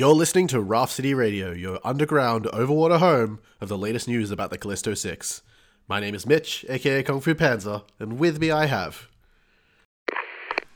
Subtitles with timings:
[0.00, 4.48] You're listening to Raft City Radio, your underground, overwater home of the latest news about
[4.48, 5.42] the Callisto 6.
[5.88, 9.10] My name is Mitch, aka Kung Fu Panzer, and with me I have.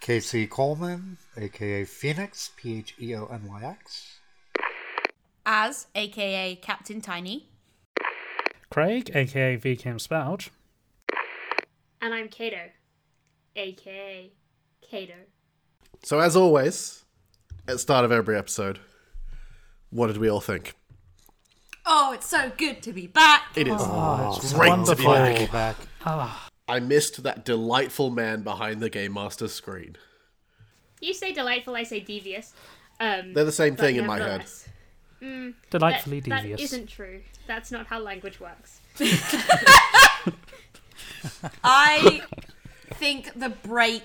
[0.00, 4.18] Casey Coleman, aka Phoenix, P H E O N Y X.
[5.46, 7.48] As, aka Captain Tiny.
[8.68, 10.50] Craig, aka VCam Spout.
[12.02, 12.68] And I'm Kato,
[13.56, 14.32] aka
[14.82, 15.14] Kato.
[16.02, 17.06] So, as always,
[17.66, 18.80] at the start of every episode,
[19.94, 20.74] what did we all think?
[21.86, 23.42] Oh, it's so good to be back.
[23.56, 25.46] It is Oh, it's great to be wonderful.
[25.52, 25.76] back.
[26.04, 26.30] Back.
[26.66, 29.96] I missed that delightful man behind the Game Master screen.
[31.00, 32.54] You say delightful, I say devious.
[32.98, 34.26] Um, They're the same thing in my head.
[34.40, 34.68] nevertheless,
[35.20, 36.60] that- Delightfully that devious.
[36.62, 37.20] isn't true.
[37.46, 38.80] That's not how language works.
[41.62, 42.22] I
[42.94, 44.04] think the break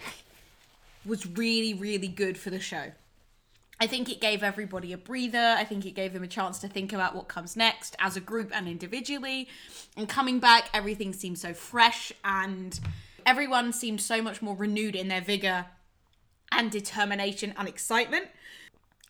[1.06, 2.92] was really, really good for the show.
[3.82, 5.56] I think it gave everybody a breather.
[5.58, 8.22] I think it gave them a chance to think about what comes next as a
[8.22, 9.48] group and individually.
[9.96, 12.78] And coming back, everything seemed so fresh and
[13.26, 15.68] everyone seemed so much more renewed in their vigor
[16.52, 18.28] and determination and excitement.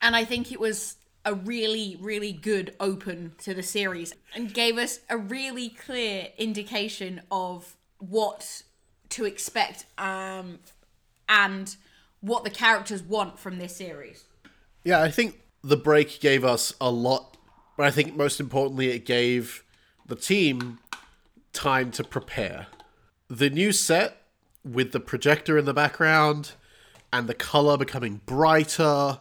[0.02, 4.78] And I think it was a really, really good open to the series and gave
[4.78, 8.64] us a really clear indication of what
[9.10, 10.60] to expect um,
[11.28, 11.76] and
[12.22, 14.26] what the characters want from this series.
[14.84, 17.38] Yeah, I think the break gave us a lot,
[17.78, 19.64] but I think most importantly, it gave
[20.06, 20.80] the team
[21.54, 22.68] time to prepare.
[23.30, 24.24] The new set
[24.64, 26.54] with the projector in the background
[27.12, 29.20] and the color becoming brighter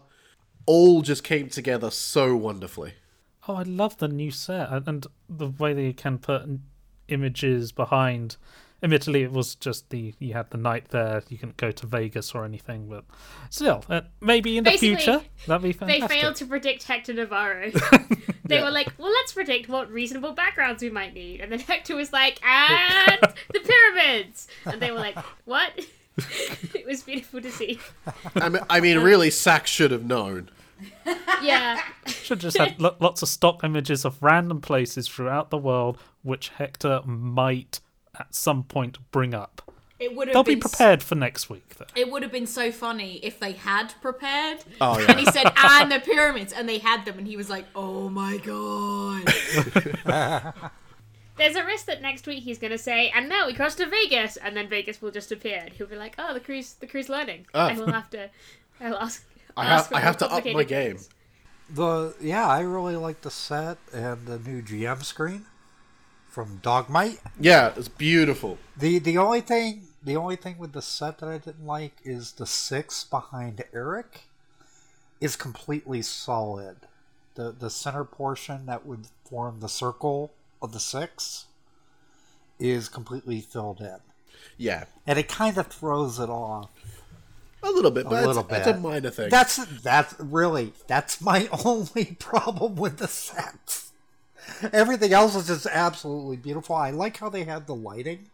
[0.66, 2.94] all just came together so wonderfully.
[3.46, 6.42] Oh, I love the new set and, the way they can put
[7.08, 8.36] images behind.
[8.80, 11.22] Admittedly, it was just the you had the night there.
[11.28, 13.04] You couldn't go to Vegas or anything, but
[13.50, 16.08] still, uh, maybe in the Basically, future that'd be fantastic.
[16.08, 17.72] They failed to predict Hector Navarro.
[18.44, 21.40] they were like, well, let's predict what reasonable backgrounds we might need.
[21.40, 23.20] And then Hector was like, and
[23.52, 24.46] the pyramids.
[24.64, 25.72] And they were like, what?
[26.74, 27.80] it was beautiful to see.
[28.36, 30.50] I mean, I mean really, Sax should have known.
[31.42, 31.80] Yeah.
[32.06, 36.50] Should just had lo- lots of stock images of random places throughout the world, which
[36.50, 37.80] Hector might
[38.18, 39.62] at some point bring up.
[39.98, 41.86] It would have They'll be been prepared for next week, though.
[41.96, 44.58] It would have been so funny if they had prepared.
[44.80, 45.10] Oh, yeah.
[45.10, 48.08] And he said, and the pyramids, and they had them, and he was like, oh
[48.08, 49.24] my god.
[51.36, 53.86] There's a risk that next week he's going to say, and now we cross to
[53.86, 54.36] Vegas.
[54.36, 55.62] And then Vegas will just appear.
[55.64, 57.46] And he'll be like, oh, the crew's, the crew's learning.
[57.54, 57.68] Ah.
[57.68, 58.28] And we'll have to,
[58.80, 59.24] I'll ask.
[59.56, 60.96] I ask have, for I have to up my game.
[60.96, 61.08] things.
[61.70, 65.46] The yeah, I really like the set and the new GM screen
[66.38, 67.18] from Dogmite.
[67.40, 68.58] Yeah, it's beautiful.
[68.76, 72.30] The the only thing the only thing with the set that I didn't like is
[72.30, 74.20] the six behind Eric
[75.20, 76.76] is completely solid.
[77.34, 80.30] The the center portion that would form the circle
[80.62, 81.46] of the six
[82.60, 83.98] is completely filled in.
[84.56, 86.70] Yeah, And it kind of throws it off.
[87.64, 89.28] a little bit, but little it's, it's a minor thing.
[89.28, 93.87] That's that's really that's my only problem with the sets.
[94.72, 96.74] Everything else is just absolutely beautiful.
[96.76, 98.30] I like how they had the lighting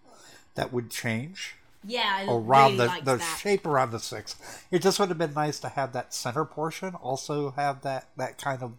[0.55, 3.39] that would change Yeah, I around really the the that.
[3.41, 4.37] shape around the six.
[4.71, 8.39] It just would have been nice to have that center portion also have that that
[8.39, 8.73] kind of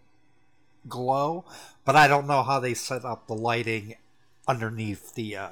[0.87, 1.45] glow,
[1.83, 3.95] but I don't know how they set up the lighting
[4.47, 5.49] underneath the uh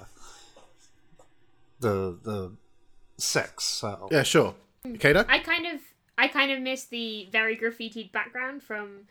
[1.80, 2.52] the the
[3.18, 3.64] six.
[3.66, 4.56] So yeah, sure.
[5.00, 5.26] Kato?
[5.28, 5.82] I kind of
[6.18, 9.08] I kind of miss the very graffitied background from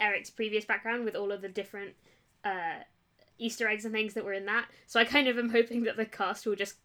[0.00, 1.94] Eric's previous background with all of the different
[2.44, 2.80] uh,
[3.38, 4.66] Easter eggs and things that were in that.
[4.86, 6.76] So I kind of am hoping that the cast will just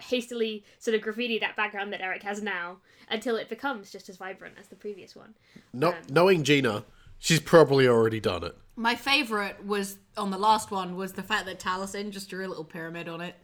[0.00, 2.78] hastily sort of graffiti that background that Eric has now
[3.08, 5.34] until it becomes just as vibrant as the previous one.
[5.72, 6.84] No, knowing Gina,
[7.18, 8.56] she's probably already done it.
[8.76, 12.48] My favourite was, on the last one, was the fact that Taliesin just drew a
[12.48, 13.36] little pyramid on it.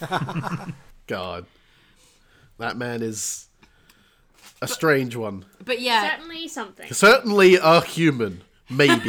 [1.06, 1.46] God,
[2.58, 3.48] that man is
[4.60, 5.44] a strange one.
[5.64, 6.92] But yeah, Certainly something.
[6.92, 9.08] Certainly a human, maybe.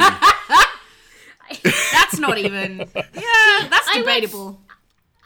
[2.16, 2.78] that's not even...
[2.94, 4.60] Yeah, that's I went- debatable.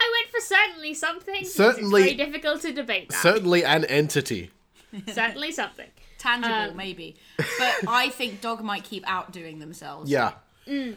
[0.01, 1.45] I went for certainly something.
[1.45, 3.21] Certainly- it's very difficult to debate that.
[3.21, 4.51] Certainly an entity.
[5.13, 5.89] certainly something.
[6.19, 7.17] Tangible, Um, maybe.
[7.37, 10.11] But I think Dogmite keep outdoing themselves.
[10.11, 10.33] Yeah.
[10.67, 10.97] And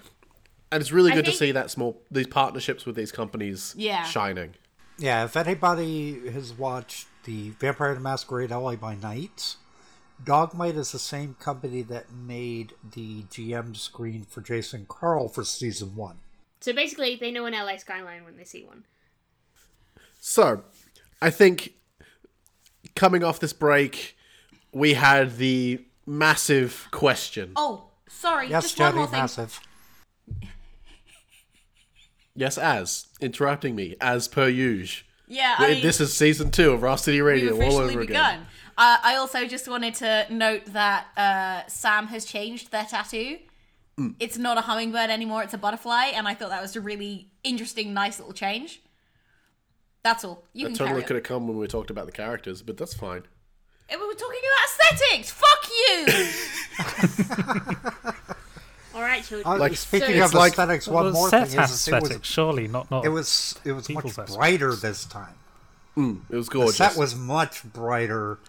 [0.71, 4.03] it's really I good to see that small these partnerships with these companies Yeah.
[4.03, 4.55] shining.
[4.97, 9.55] Yeah, if anybody has watched the Vampire the Masquerade LA by Night,
[10.23, 15.95] Dogmite is the same company that made the GM screen for Jason Carl for season
[15.95, 16.17] one.
[16.59, 18.83] So basically, they know an LA skyline when they see one.
[20.19, 20.63] So,
[21.21, 21.73] I think
[22.95, 24.15] coming off this break,
[24.71, 27.53] we had the massive question.
[27.55, 28.49] Oh, sorry.
[28.49, 29.19] Yes, just one more Jenny, thing.
[29.21, 29.59] massive.
[32.35, 35.07] Yes, as interrupting me as per usual.
[35.27, 38.03] Yeah, I mean, this is season two of Raft City Radio all over begun.
[38.35, 38.45] again.
[38.77, 43.37] Uh, I also just wanted to note that uh, Sam has changed their tattoo.
[43.99, 44.15] Mm.
[44.19, 47.29] It's not a hummingbird anymore; it's a butterfly, and I thought that was a really
[47.43, 48.81] interesting, nice little change.
[50.03, 50.45] That's all.
[50.53, 52.77] You That can totally carry could have come when we talked about the characters, but
[52.77, 53.23] that's fine.
[53.89, 55.31] Eh, We were talking about aesthetics.
[55.31, 56.05] Fuck you.
[58.95, 59.47] All right, children.
[59.53, 61.93] Uh, Like- speaking it's of like- aesthetics, Well, one more set thing is, is it
[61.93, 63.05] aesthetic, was surely not not.
[63.05, 64.35] it was it was much People's aesthetics.
[64.35, 65.35] brighter this time.
[65.97, 66.77] It was gorgeous.
[66.77, 68.39] The set was much brighter,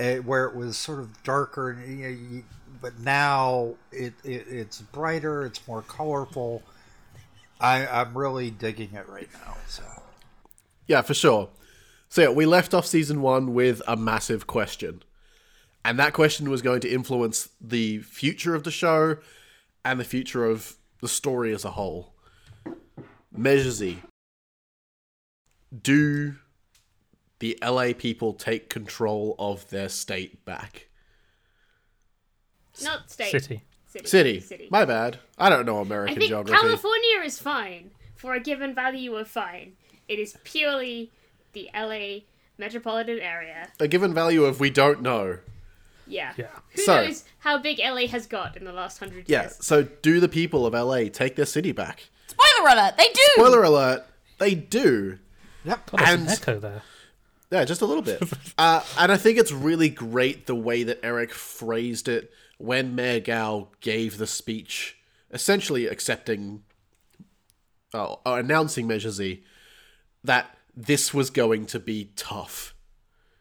[0.00, 2.44] uh, where it was sort of darker, and you you,
[2.80, 5.44] but now it, it it's brighter.
[5.44, 6.62] It's more colorful.
[7.60, 9.56] I I'm really digging it right now.
[9.68, 9.82] So
[10.86, 11.50] Yeah, for sure.
[12.08, 15.02] So yeah, we left off season one with a massive question.
[15.84, 19.16] And that question was going to influence the future of the show
[19.84, 22.12] and the future of the story as a whole.
[23.32, 24.02] Measure Z.
[25.82, 26.34] Do
[27.40, 30.86] the LA people take control of their state back?
[32.82, 33.30] Not state.
[33.30, 33.62] City.
[34.04, 34.40] City.
[34.40, 34.68] City.
[34.70, 35.18] My bad.
[35.38, 35.84] I don't know American I
[36.14, 36.60] American think geography.
[36.60, 39.72] California is fine for a given value of fine.
[40.08, 41.10] It is purely
[41.52, 42.20] the LA
[42.56, 43.68] metropolitan area.
[43.80, 45.38] A given value of we don't know.
[46.06, 46.32] Yeah.
[46.36, 46.46] Yeah.
[46.74, 49.56] Who So- knows how big LA has got in the last hundred Yeah, years?
[49.58, 49.62] Yeah.
[49.62, 52.08] So do the people of LA take their city back?
[52.28, 53.20] Spoiler alert: They do.
[53.34, 54.06] Spoiler alert,
[54.38, 55.18] they do.
[55.64, 55.90] yep.
[55.90, 56.82] God, there's And- an echo there.
[57.50, 58.22] Yeah, just a little bit.
[58.58, 63.20] uh, and I think it's really great the way that Eric phrased it when Mayor
[63.20, 64.98] Gao gave the speech,
[65.32, 66.62] essentially accepting,
[67.92, 69.42] oh, uh, announcing Measure Z,
[70.22, 72.74] that this was going to be tough.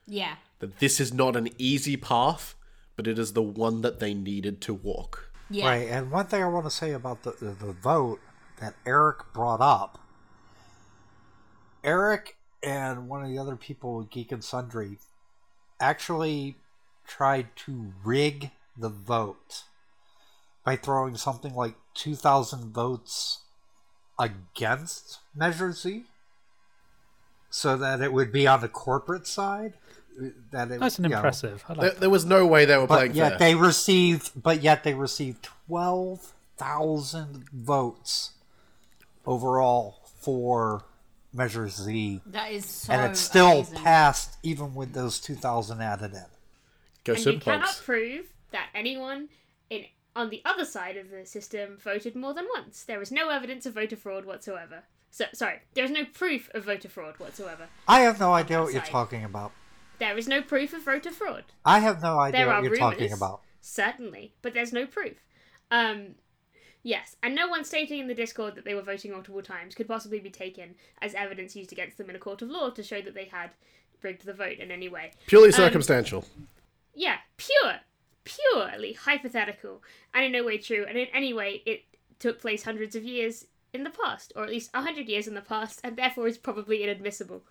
[0.08, 0.36] Yeah.
[0.60, 2.56] That this is not an easy path,
[2.96, 5.32] but it is the one that they needed to walk.
[5.52, 5.68] Yeah.
[5.68, 8.20] Right, and one thing I want to say about the, the, the vote
[8.60, 10.00] that Eric brought up
[11.84, 14.98] Eric and one of the other people with Geek and Sundry
[15.80, 16.58] actually
[17.08, 19.64] tried to rig the vote
[20.64, 23.40] by throwing something like 2,000 votes
[24.20, 26.04] against Measure Z
[27.50, 29.74] so that it would be on the corporate side.
[30.52, 31.64] That it, Nice and you know, impressive.
[31.70, 32.00] I There, that.
[32.02, 33.40] there was no way they were but playing yet fair.
[33.40, 38.32] they received, but yet they received twelve thousand votes
[39.26, 40.84] overall for
[41.34, 42.94] Measure Z, That is so.
[42.94, 43.78] and it still amazing.
[43.78, 46.26] passed even with those two thousand added in.
[47.04, 49.30] Go And you cannot prove that anyone
[49.70, 49.86] in
[50.16, 52.84] on the other side of the system voted more than once.
[52.84, 54.84] There is no evidence of voter fraud whatsoever.
[55.12, 57.68] So sorry, there is no proof of voter fraud whatsoever.
[57.88, 59.52] I have no idea what you're talking about.
[60.00, 61.44] There is no proof of voter fraud.
[61.66, 63.42] I have no idea There what are you're rumors, talking about.
[63.62, 65.18] certainly, but there's no proof.
[65.72, 66.16] Um,
[66.84, 69.88] yes, and no one stating in the Discord that they were voting multiple times could
[69.88, 73.02] possibly be taken as evidence used against them in a court of law to show
[73.02, 73.52] that they had
[74.02, 75.12] rigged the vote in any way.
[75.28, 76.26] Purely circumstantial.
[76.94, 77.76] Yeah, pure,
[78.24, 79.82] purely hypothetical,
[80.14, 80.86] and in no way true.
[80.88, 81.84] And in any way, it
[82.20, 85.36] took place hundreds of years in the past, or at least a hundred years in
[85.36, 87.44] the past, and therefore is probably inadmissible.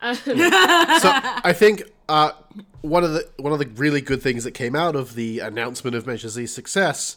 [0.00, 2.32] Um, so I think uh,
[2.80, 5.94] one of the one of the really good things that came out of the announcement
[5.94, 7.16] of Measure Z's success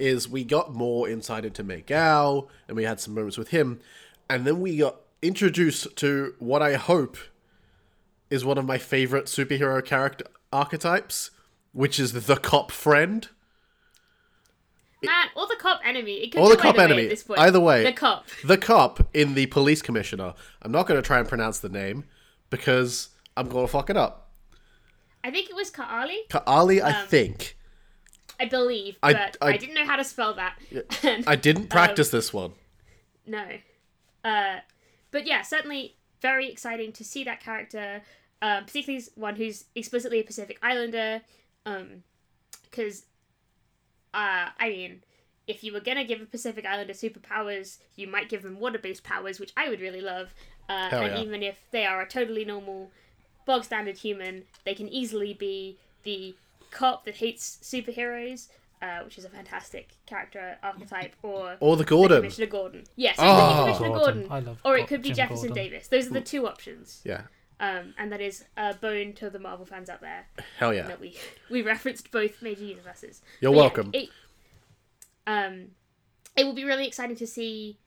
[0.00, 3.80] is we got more insight into Mayor Gao, and we had some moments with him,
[4.28, 7.16] and then we got introduced to what I hope
[8.30, 11.30] is one of my favorite superhero character archetypes,
[11.72, 13.28] which is the cop friend.
[15.02, 16.14] man, or the cop enemy.
[16.22, 17.02] It could Or the cop either way enemy.
[17.04, 17.40] At this point.
[17.40, 17.84] Either way.
[17.84, 18.26] the cop.
[18.44, 20.34] The cop in the police commissioner.
[20.62, 22.04] I'm not going to try and pronounce the name
[22.50, 24.30] because I'm going to fuck it up.
[25.24, 26.26] I think it was Kaali.
[26.28, 27.56] Kaali, I Um, think.
[28.40, 30.58] I believe, I- but I, I- didn't know how to spell that.
[31.04, 32.52] And, I didn't practice this one.
[33.26, 33.46] no.
[34.24, 34.58] Uh,
[35.12, 38.02] but yeah, certainly very exciting to see that character,
[38.42, 41.22] um, particularly one who's explicitly a Pacific Islander.
[42.64, 43.04] Because,
[44.12, 45.02] uh, I mean,
[45.46, 49.40] if you were gonna give a Pacific Islander superpowers, you might give them water-based powers,
[49.40, 50.34] which I would really love.
[50.68, 51.20] Uh, and yeah.
[51.22, 52.90] even if they are a totally normal,
[53.46, 56.34] bog standard human, they can easily be the
[56.70, 58.48] cop that hates superheroes.
[58.82, 62.16] Uh, which is a fantastic character archetype, or Or the Gordon.
[62.22, 62.84] Commissioner Gordon.
[62.96, 63.24] Yes, Oh.
[63.24, 64.20] could Commissioner Gordon.
[64.22, 65.64] Gordon, I love or it could be Jim Jefferson Gordon.
[65.64, 65.88] Davis.
[65.88, 67.24] Those are the two options, Yeah.
[67.60, 70.86] um, and that is a bone to the Marvel fans out there Hell yeah.
[70.88, 71.14] that we
[71.50, 73.20] we referenced both major universes.
[73.42, 73.90] You're But yeah, welcome.
[73.92, 74.08] it,
[75.26, 75.72] um,
[76.34, 77.78] it will be really exciting to see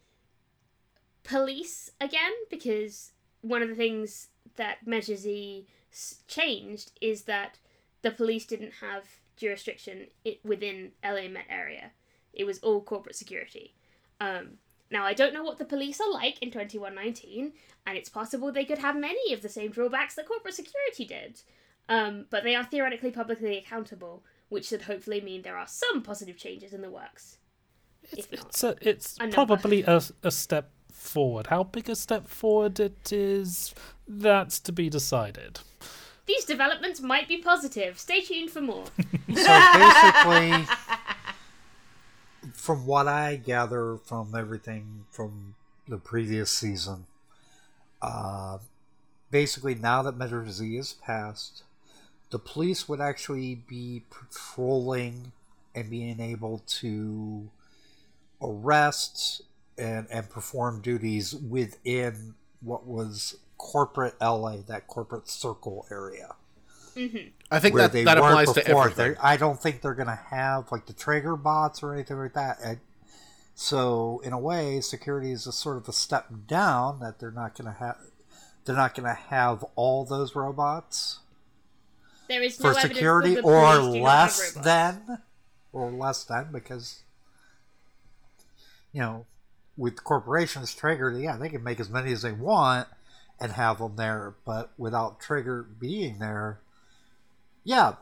[1.24, 7.58] police again because one of the things that Measure Z s- changed is that
[8.04, 9.04] the police didn't have
[9.36, 10.08] jurisdiction
[10.44, 11.92] within LA Met area.
[12.34, 13.74] It was all corporate security.
[14.22, 14.58] Um,
[14.92, 17.54] now, I don't know what the police are like in 2119,
[17.88, 21.42] and it's possible they could have many of the same drawbacks that corporate security did.
[21.90, 26.38] Um, but they are theoretically publicly accountable, which should hopefully mean there are some positive
[26.38, 27.38] changes in the works.
[28.16, 31.48] Not, It's a, it's A probably a, a step forward.
[31.48, 33.74] How big a step forward it is,
[34.08, 35.60] that's to be decided.
[36.26, 38.00] These developments might be positive.
[38.00, 38.86] Stay tuned for more.
[39.36, 40.68] So basically,
[42.54, 45.56] from what I gather from everything from
[45.88, 47.08] the previous season,
[48.00, 48.60] uh,
[49.32, 51.64] basically now that Measure Z is passed,
[52.30, 55.32] the police would actually be patrolling
[55.74, 57.50] and being able to
[58.40, 59.42] arrest
[59.78, 66.36] and, and perform duties within what was corporate LA, that corporate circle area
[66.96, 67.30] mm-hmm.
[67.50, 68.84] I think that, they that weren't applies to before.
[68.84, 69.14] everything.
[69.14, 72.34] They're- I don't think they're going to have like the Traeger bots or anything like
[72.34, 72.58] that.
[72.64, 72.80] And
[73.56, 77.58] so, in a way, security is a sort of a step down that they're not
[77.58, 77.98] going to have.
[78.66, 81.20] They're not going to have all those robots
[82.28, 85.18] There is no for security, the or police do not have less than,
[85.72, 87.04] or less than, because
[88.92, 89.26] you know,
[89.78, 92.88] with corporations, Traeger, yeah, they can make as many as they want
[93.40, 96.60] and have them there, but without Traeger being there,
[97.64, 97.96] yeah,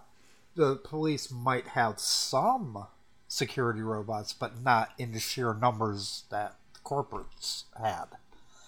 [0.55, 2.87] the police might have some
[3.27, 8.07] security robots, but not in the sheer numbers that corporates had.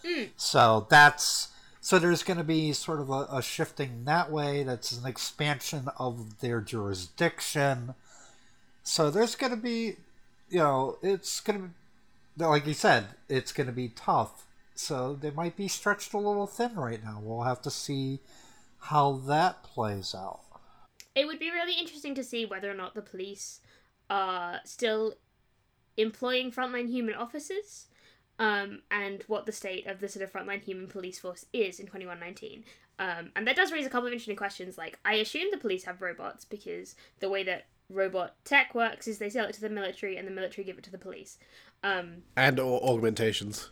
[0.06, 0.26] Hmm.
[0.38, 1.50] So that's
[1.84, 4.64] so there's going to be sort of a, a shifting that way.
[4.64, 7.94] That's an expansion of their jurisdiction.
[8.84, 9.98] So there's going to be,
[10.50, 14.46] you know, it's going to be, like you said, it's going to be tough.
[14.76, 17.20] So they might be stretched a little thin right now.
[17.22, 18.20] We'll have to see
[18.80, 20.42] how that plays out.
[21.16, 23.62] It would be really interesting to see whether or not the police
[24.10, 25.14] are still
[25.96, 27.88] employing frontline human officers
[28.40, 31.86] um, and what the state of the sort of frontline human police force is in
[31.86, 32.64] 2119.
[33.00, 34.78] Um, and that does raise a couple of interesting questions.
[34.78, 39.18] Like, I assume the police have robots because the way that robot tech works is
[39.18, 41.38] they sell it to the military and the military give it to the police.
[41.84, 43.70] Um, and or augmentations.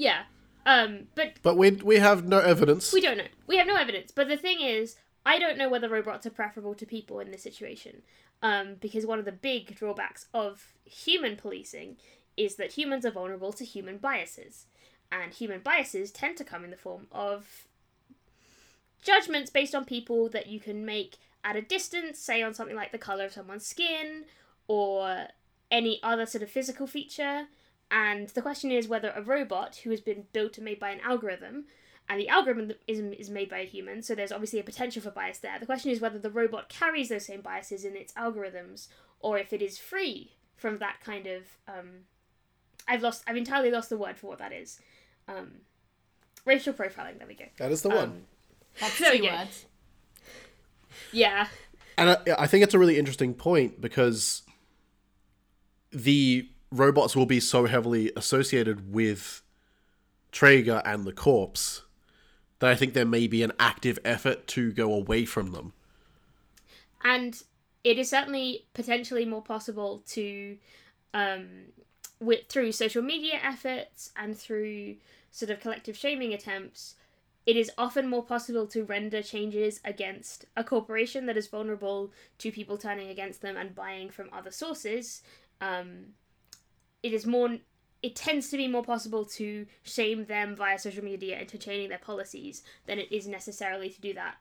[0.00, 0.22] Yeah.
[0.64, 2.92] Um, but But we we have no evidence.
[2.92, 3.28] We don't know.
[3.46, 4.10] We have no evidence.
[4.10, 7.42] But the thing is, I don't know whether robots are preferable to people in this
[7.42, 8.02] situation.
[8.42, 11.98] Um, because one of the big drawbacks of human policing
[12.38, 14.66] is that humans are vulnerable to human biases.
[15.12, 17.66] And human biases tend to come in the form of
[19.02, 22.92] judgments based on people that you can make at a distance, say on something like
[22.92, 24.24] the color of someone's skin
[24.68, 25.26] or
[25.70, 27.48] any other sort of physical feature.
[27.90, 31.00] And the question is whether a robot who has been built and made by an
[31.00, 31.64] algorithm,
[32.08, 35.10] and the algorithm is, is made by a human, so there's obviously a potential for
[35.10, 35.58] bias there.
[35.58, 38.88] The question is whether the robot carries those same biases in its algorithms,
[39.20, 41.42] or if it is free from that kind of.
[41.68, 42.04] Um,
[42.88, 43.22] I've lost.
[43.26, 44.80] I've entirely lost the word for what that is.
[45.28, 45.50] Um,
[46.44, 47.18] racial profiling.
[47.18, 47.44] There we go.
[47.58, 47.98] that is the one.
[47.98, 48.22] Um,
[48.80, 49.32] That's There we two go.
[49.32, 49.66] words.
[51.12, 51.46] yeah.
[51.98, 54.42] And I, I think it's a really interesting point because
[55.92, 59.42] the robots will be so heavily associated with
[60.32, 61.82] Traeger and the corpse
[62.60, 65.72] that I think there may be an active effort to go away from them.
[67.02, 67.42] and
[67.82, 70.58] it is certainly potentially more possible to
[71.14, 71.46] um
[72.20, 74.96] with through social media efforts and through
[75.30, 76.96] sort of collective shaming attempts
[77.46, 82.52] it is often more possible to render changes against a corporation that is vulnerable to
[82.52, 85.22] people turning against them and buying from other sources
[85.62, 86.14] um,
[87.02, 87.58] it is more
[88.02, 91.98] it tends to be more possible to shame them via social media into changing their
[91.98, 94.36] policies than it is necessarily to do that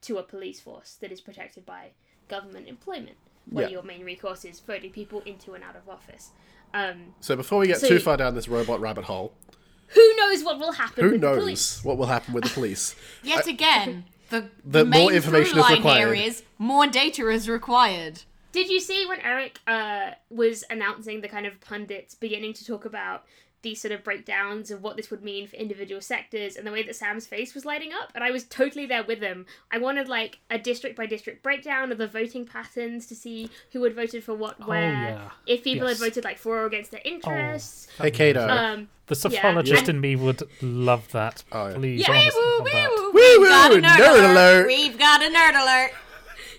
[0.00, 1.90] to a police force that is protected by
[2.28, 3.16] government employment,
[3.48, 3.70] where Yeah.
[3.74, 6.30] your main recourse is voting people into and out of office.
[6.74, 9.32] Um, So before we get So- too far down this robot rabbit hole,
[9.88, 11.84] who knows what will happen who with the knows police?
[11.84, 12.96] what will happen with the police?
[13.22, 15.98] Yet again, the, The the, more information is required.
[15.98, 18.22] here is more data is required.
[18.54, 22.84] Did you see when Eric uh, was announcing the kind of pundits beginning to talk
[22.84, 23.24] about
[23.62, 26.82] these sort of breakdowns of what this would mean for individual sectors and the way
[26.82, 28.12] that Sam's face was lighting up?
[28.14, 29.46] And I was totally there with him.
[29.72, 33.82] I wanted like a district by district breakdown of the voting patterns to see who
[33.82, 34.92] had voted for what where.
[34.92, 35.30] yeah.
[35.46, 35.98] If people Yes.
[35.98, 37.88] had voted like for or against their interests.
[37.98, 38.46] Hey, Kato.
[38.46, 39.18] Um, The Yeah.
[39.18, 41.42] sociologist And- in me would love that.
[41.50, 41.74] Oh, yeah.
[41.74, 42.90] Please, Yeah, honest Woo, on woo, that.
[42.90, 44.30] woo, Woo, We've got a woo, nerd, nerd alert.
[44.30, 44.66] alert.
[44.66, 45.90] We've got a nerd alert.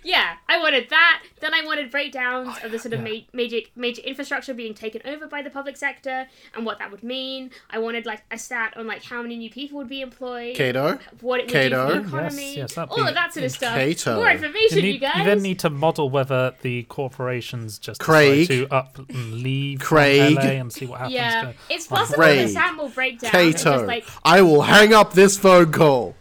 [0.05, 1.23] Yeah, I wanted that.
[1.41, 3.13] Then I wanted breakdowns oh, of the sort of yeah.
[3.13, 7.03] ma- major major infrastructure being taken over by the public sector and what that would
[7.03, 7.49] mean.
[7.71, 10.99] I wanted like a stat on like how many new people would be employed, Kato.
[11.21, 11.87] what it would Kato.
[12.03, 13.75] do for Yes, the economy, yes, that'd all be of that sort of stuff.
[13.75, 14.15] Kato.
[14.17, 15.17] More You, information, you, need, guys.
[15.17, 18.47] you then need to model whether the corporations just Craig.
[18.47, 20.35] to up and leave from Craig.
[20.35, 21.15] LA and see what happens.
[21.15, 22.45] yeah, to- it's possible Craig.
[22.47, 23.31] that Sam will break down.
[23.35, 26.15] and Kato, Just like I will hang up this phone call.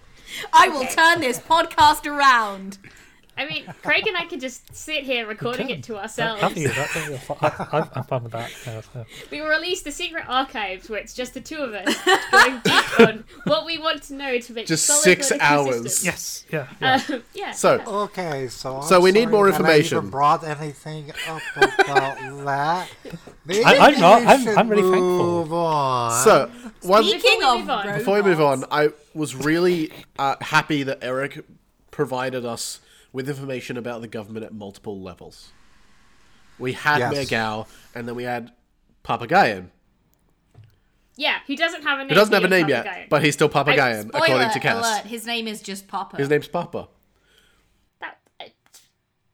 [0.55, 2.79] I will turn this podcast around.
[3.37, 6.41] I mean, Craig and I could just sit here recording it to ourselves.
[6.41, 7.37] that'd be- that'd fun.
[7.41, 8.53] I, I'm- I'm fun with that.
[8.67, 9.05] Yeah, yeah.
[9.31, 11.95] We will release the secret archives where it's just the two of us
[12.31, 15.83] going deep on what we want to know to make Just solid six hours.
[15.83, 16.05] systems.
[16.05, 17.01] Yes, yeah, yeah.
[17.17, 17.51] Um, yeah.
[17.53, 19.99] So, Okay, so I'm So we need more that I information.
[19.99, 22.89] even brought anything up about that.
[23.45, 25.55] Maybe I- I'm not- I'm- I'm really thankful.
[25.55, 26.23] on.
[26.25, 26.51] so
[26.83, 30.37] one Speaking Before we of move on- before we move on, I was really uh,
[30.41, 31.45] happy that Eric
[31.91, 32.81] provided us
[33.15, 35.53] with information about the government at multiple levels.
[36.59, 37.13] We had Yes.
[37.13, 38.53] Mayor Gao, and then we had
[39.05, 39.71] Papagayan,
[41.17, 42.09] Yeah, who doesn't have a name?
[42.09, 44.85] who doesn't have a name you're yet, but he's still Papagayan, Spoiler according to Cass.
[44.85, 46.17] alert, his name is just Papa.
[46.17, 46.89] His name's Papa.
[48.01, 48.45] that, uh,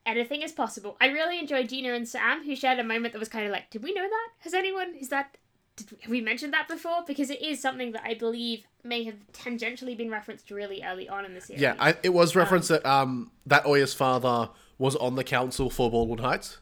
[0.05, 0.95] anything is possible.
[1.01, 3.69] I really enjoyed Gina and Sam, who shared a moment that was kind of like,
[3.71, 4.27] did we know that?
[4.39, 4.93] Has anyone?
[4.95, 5.37] Is that?
[5.77, 7.03] Did we, have we mentioned that before?
[7.07, 11.25] Because it is something that I believe may have tangentially been referenced really early on
[11.25, 11.61] in the series.
[11.61, 15.89] Yeah, I, it was referenced that um that Oya's father was on the council for
[15.89, 16.57] Baldwin Heights,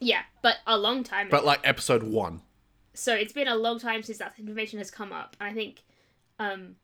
[0.00, 1.28] yeah, but a long time.
[1.30, 1.46] but ago.
[1.46, 2.42] like episode one.
[2.94, 5.82] so it's been a long time since that information has come up, and I think.
[6.38, 6.76] Um,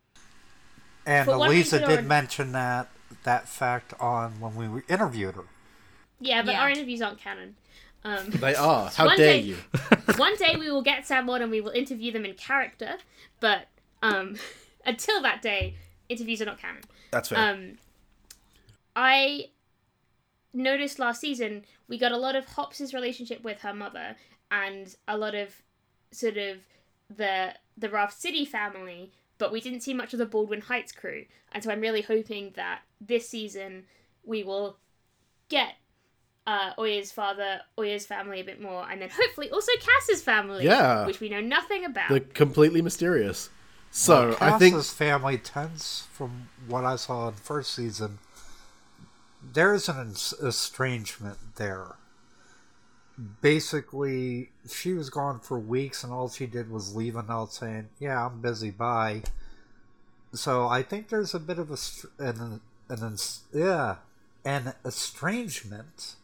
[1.05, 2.89] and for one Elisa did an- mention that
[3.25, 5.45] that fact on when we interviewed her.
[6.21, 6.63] yeah, but Yeah.
[6.63, 7.57] our interviews aren't canon.
[8.05, 8.91] Um, They are.
[8.91, 9.57] How dare day- you?
[10.17, 12.97] one day we will get Sam on and we will interview them in character,
[13.41, 13.69] but
[14.03, 14.37] um,
[14.87, 15.77] until that day,
[16.09, 16.83] interviews are not canon.
[17.11, 17.39] That's fair.
[17.39, 17.79] Um,
[18.95, 19.51] I
[20.53, 24.17] noticed last season we got a lot of Hops's relationship with her mother
[24.51, 25.63] and a lot of
[26.11, 26.59] sort of
[27.15, 31.25] the the Raft City family, but we didn't see much of the Baldwin Heights crew.
[31.53, 33.85] And so I'm really hoping that this season
[34.25, 34.77] we will
[35.49, 35.75] get
[36.47, 41.07] uh, Oya's father, Oya's family a bit more, and then hopefully also Cass's family, Yeah.
[41.07, 42.09] which we know nothing about.
[42.11, 43.51] the completely mysterious.
[43.91, 48.19] So I think Cass's family tends, from what I saw in the first season,
[49.43, 51.97] there's an estrangement there.
[53.41, 57.91] Basically, she was gone for weeks, and all she did was leave a note saying,
[57.99, 58.71] "Yeah, I'm busy.
[58.71, 59.23] Bye."
[60.33, 63.17] So I think there's a bit of a str- an an
[63.53, 63.97] yeah
[64.45, 66.17] an estrangement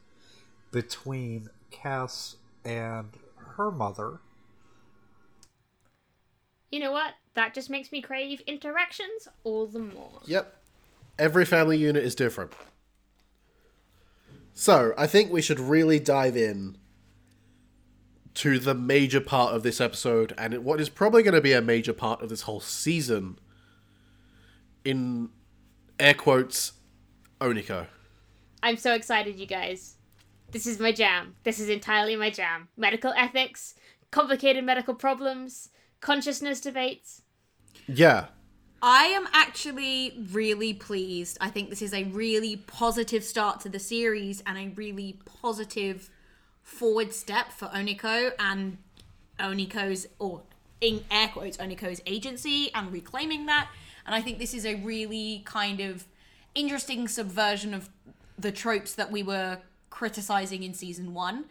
[0.70, 3.10] between Cass and
[3.56, 4.20] her mother.
[6.70, 7.14] you know what?
[7.34, 10.20] That just makes me crave interactions all the more.
[10.26, 10.54] Yep.
[11.18, 12.52] Every family unit is different.
[14.52, 16.76] So, I think we should really dive in
[18.34, 21.62] to the major part of this episode and what is probably going to be a
[21.62, 23.38] major part of this whole season.
[24.84, 25.30] In
[25.98, 26.72] air quotes,
[27.40, 27.86] Oniko.
[28.62, 29.94] I'm so excited, you guys.
[30.50, 31.34] This is my jam.
[31.44, 32.68] This is entirely my jam.
[32.76, 33.74] Medical ethics,
[34.10, 35.68] complicated medical problems,
[36.00, 37.22] consciousness debates.
[37.86, 38.26] Yeah.
[38.80, 41.36] I am actually really pleased.
[41.40, 46.10] I think this is a really positive start to the series and a really positive
[46.62, 48.78] forward step for Oniko and
[49.40, 50.42] Oniko's, or
[50.80, 53.68] in air quotes, Oniko's agency and reclaiming that.
[54.06, 56.06] And I think this is a really kind of
[56.54, 57.90] interesting subversion of
[58.38, 59.58] the tropes that we were
[59.98, 61.44] criticizing in season one.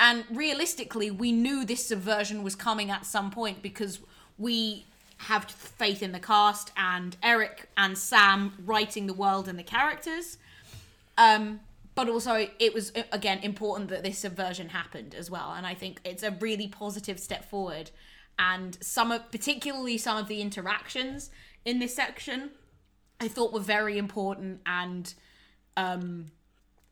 [0.00, 4.00] And realistically, we knew this subversion was coming at some point because
[4.38, 4.86] we
[5.18, 10.38] have faith in the cast and Eric and Sam writing the world and the characters.
[11.18, 11.60] Um,
[11.94, 15.74] but also, it was uh, again important that this subversion happened as well, and I
[15.74, 17.90] think it's a really positive step forward.
[18.38, 21.30] And some of, particularly some of the interactions
[21.66, 22.52] in this section,
[23.20, 25.12] I thought were very important and
[25.76, 26.32] um,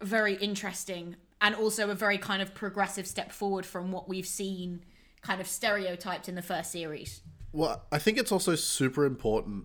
[0.03, 4.85] very interesting, and also a very kind of progressive step forward from what we've seen,
[5.23, 7.23] kind of stereotyped in the first series.
[7.53, 9.65] Well, I think it's also super important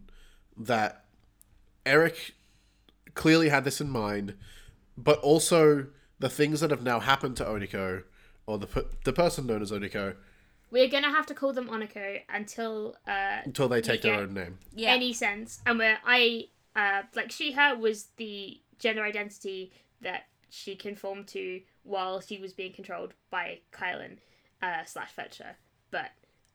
[0.58, 1.06] that
[1.86, 2.34] Eric
[3.14, 4.36] clearly had this in mind,
[4.98, 5.88] but also
[6.20, 8.04] the things that have now happened to Oniko,
[8.48, 10.16] or the per- the person known as Oniko,
[10.72, 14.58] We're gonna have to call them Oniko until uh, until they take their own name.
[14.74, 14.92] Yeah.
[14.92, 15.62] any sense.
[15.66, 21.62] And where I uh, like she her was the gender identity that she conformed to
[21.84, 24.18] while she was being controlled by Kylan
[24.62, 25.58] uh, slash Fletcher.
[25.92, 26.12] But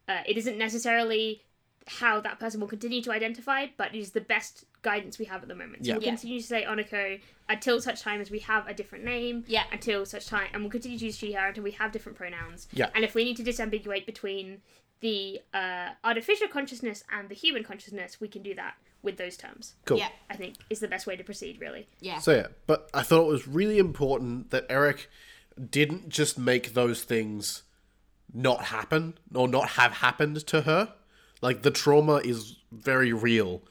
[0.08, 1.42] uh, it isn't necessarily
[1.86, 5.42] how that person will continue to identify, but it is the best guidance we have
[5.42, 5.84] at the moment.
[5.84, 5.94] So Yeah.
[5.96, 6.10] we'll Yeah.
[6.12, 9.44] continue to say Oniko until such time as we have a different name.
[9.48, 9.64] Yeah.
[9.72, 12.68] Until such time, and we'll continue to use she, her until we have different pronouns.
[12.72, 12.90] Yeah.
[12.94, 14.62] And if we need to disambiguate between
[15.00, 19.74] the uh, artificial consciousness and the human consciousness, we can do that with those terms.
[19.84, 19.98] Cool.
[19.98, 20.08] Yeah.
[20.28, 21.88] I think is the best way to proceed, really.
[22.00, 22.18] Yeah.
[22.18, 25.08] So yeah, but I thought it was really important that Eric
[25.70, 27.62] didn't just make those things
[28.32, 30.94] not happen or not have happened to her.
[31.42, 33.62] Like the trauma is very real.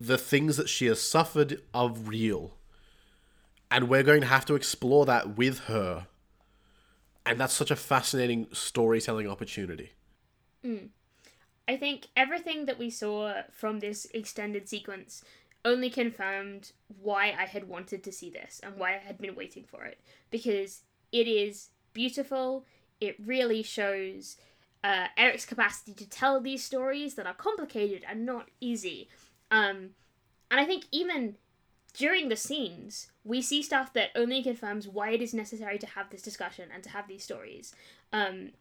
[0.00, 2.56] The things that she has suffered are real.
[3.70, 6.08] And we're going to have to explore that with her.
[7.24, 9.90] And that's such a fascinating storytelling opportunity.
[10.64, 10.88] Mm.
[11.70, 15.22] I think everything that we saw from this extended sequence
[15.64, 19.62] only confirmed why I had wanted to see this and why I had been waiting
[19.70, 20.00] for it.
[20.32, 20.80] Because
[21.12, 22.64] it is beautiful,
[23.00, 24.36] it really shows
[24.82, 29.08] uh, Eric's capacity to tell these stories that are complicated and not easy.
[29.52, 29.90] Um,
[30.50, 31.36] and I think even
[31.94, 36.10] during the scenes, we see stuff that only confirms why it is necessary to have
[36.10, 37.72] this discussion and to have these stories.
[38.12, 38.54] Um,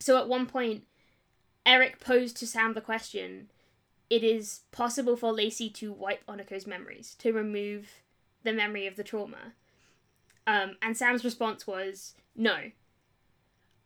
[0.00, 0.82] so at one point,
[1.68, 3.50] Eric posed to Sam the question
[4.08, 7.90] it is possible for Lacey to wipe Oniko's memories, to remove
[8.42, 9.52] the memory of the trauma.
[10.46, 12.70] Um, and Sam's response was no.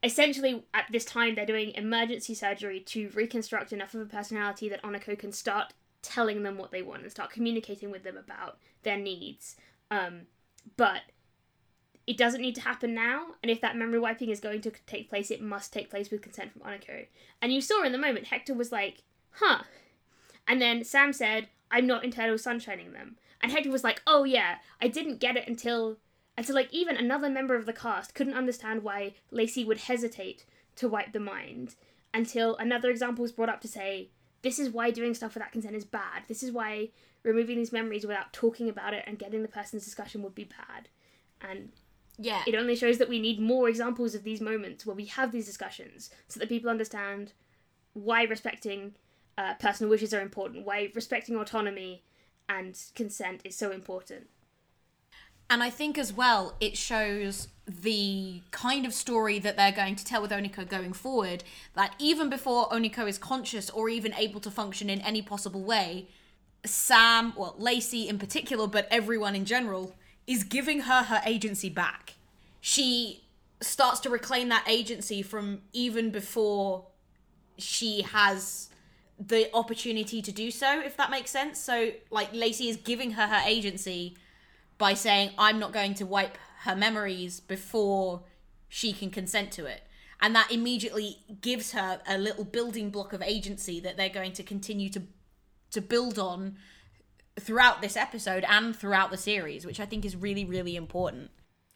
[0.01, 4.83] Essentially, at this time, they're doing emergency surgery to reconstruct enough of a personality that
[4.85, 8.97] Oniko can start telling them what they want and start communicating with them about their
[8.97, 9.57] needs.
[9.91, 10.23] Um,
[10.77, 11.03] but
[12.13, 15.09] it doesn't need to happen now, and if that memory wiping is going to take
[15.09, 17.07] place, it must take place with consent from Oniko.
[17.41, 19.63] And you saw in the moment, Hector was like, huh.
[20.47, 23.17] And then Sam said, I'm not internal sunshining them.
[23.41, 25.97] And Hector was like, oh yeah, I didn't get it until
[26.37, 30.45] until like even another member of the cast couldn't understand why Lacey would hesitate
[30.77, 31.77] to wipe the mind
[32.13, 34.11] until another example was brought up to say,
[34.43, 36.25] this is why doing stuff without consent is bad.
[36.29, 36.91] This is why
[37.23, 40.89] removing these memories without talking about it and getting the person's discussion would be bad.
[41.41, 41.71] And
[42.19, 42.43] Yeah.
[42.47, 45.47] it only shows that we need more examples of these moments where we have these
[45.47, 47.33] discussions so that people understand
[47.95, 48.95] why respecting
[49.39, 52.03] uh, personal wishes are important, why respecting autonomy
[52.49, 54.29] and consent is so important.
[55.49, 60.05] And I think as well, it shows the kind of story that they're going to
[60.05, 61.45] tell with Oniko going forward.
[61.75, 66.09] That even before Oniko is conscious or even able to function in any possible way,
[66.65, 69.95] Sam, well, Lacey in particular, but everyone in general,
[70.27, 72.15] is giving her her agency back.
[72.61, 73.25] She
[73.61, 76.87] starts to reclaim that agency from even before
[77.59, 78.69] she has
[79.19, 81.59] the opportunity to do so, if that makes sense.
[81.59, 84.17] So, like, Lacey is giving her her agency
[84.79, 88.23] by saying, I'm not going to wipe her memories before
[88.69, 89.83] she can consent to it.
[90.21, 94.43] And that immediately gives her a little building block of agency that they're going to
[94.43, 95.03] continue to
[95.73, 96.57] to build on
[97.39, 101.31] throughout this episode and throughout the series, which I think is really, really important.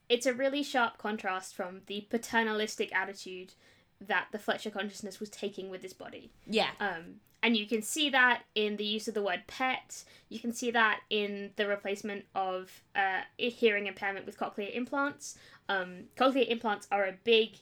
[0.08, 3.54] It's a really sharp contrast from the paternalistic attitude
[4.00, 6.30] that the Fletcher consciousness was taking with this body.
[6.46, 6.70] Yeah.
[6.78, 10.04] Um, and you can see that in the use of the word pet.
[10.28, 15.38] You can see that in the replacement of uh, hearing impairment with cochlear implants.
[15.68, 17.58] Um, cochlear implants are a big,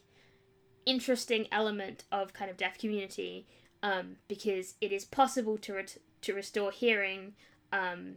[0.85, 3.47] interesting element of kind of deaf community
[3.83, 7.33] um, because it is possible to ret- to restore hearing
[7.75, 8.15] um,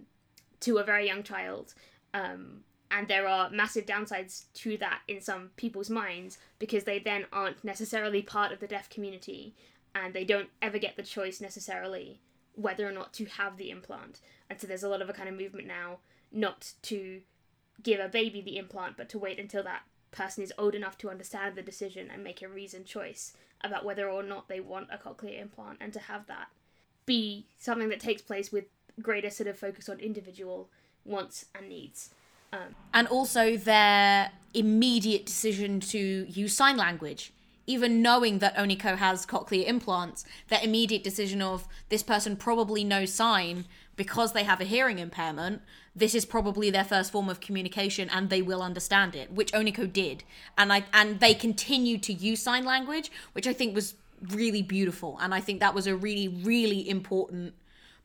[0.61, 1.75] to a very young child.
[2.15, 7.27] Um, and there are massive downsides to that in some people's minds because they then
[7.33, 9.55] aren't necessarily part of the deaf community
[9.95, 12.21] and they don't ever get the choice necessarily
[12.55, 14.21] whether or not to have the implant.
[14.49, 15.99] And so there's a lot of a kind of movement now
[16.33, 17.21] not to
[17.83, 21.11] give a baby the implant, but to wait until that person is old enough to
[21.11, 24.97] understand the decision and make a reasoned choice about whether or not they want a
[24.97, 26.49] cochlear implant and to have that
[27.05, 28.65] be something that takes place with
[29.03, 30.69] greater sort of focus on individual
[31.05, 32.11] wants and needs.
[32.53, 37.33] Um, and also their immediate decision to use sign language.
[37.67, 43.13] Even knowing that Oniko has cochlear implants, their immediate decision of this person probably knows
[43.13, 45.61] sign because they have a hearing impairment.
[45.95, 49.93] This is probably their first form of communication, and they will understand it, which Oniko
[49.93, 50.25] did,
[50.57, 53.95] and I and they continued to use sign language, which I think was
[54.31, 57.53] really beautiful, and I think that was a really really important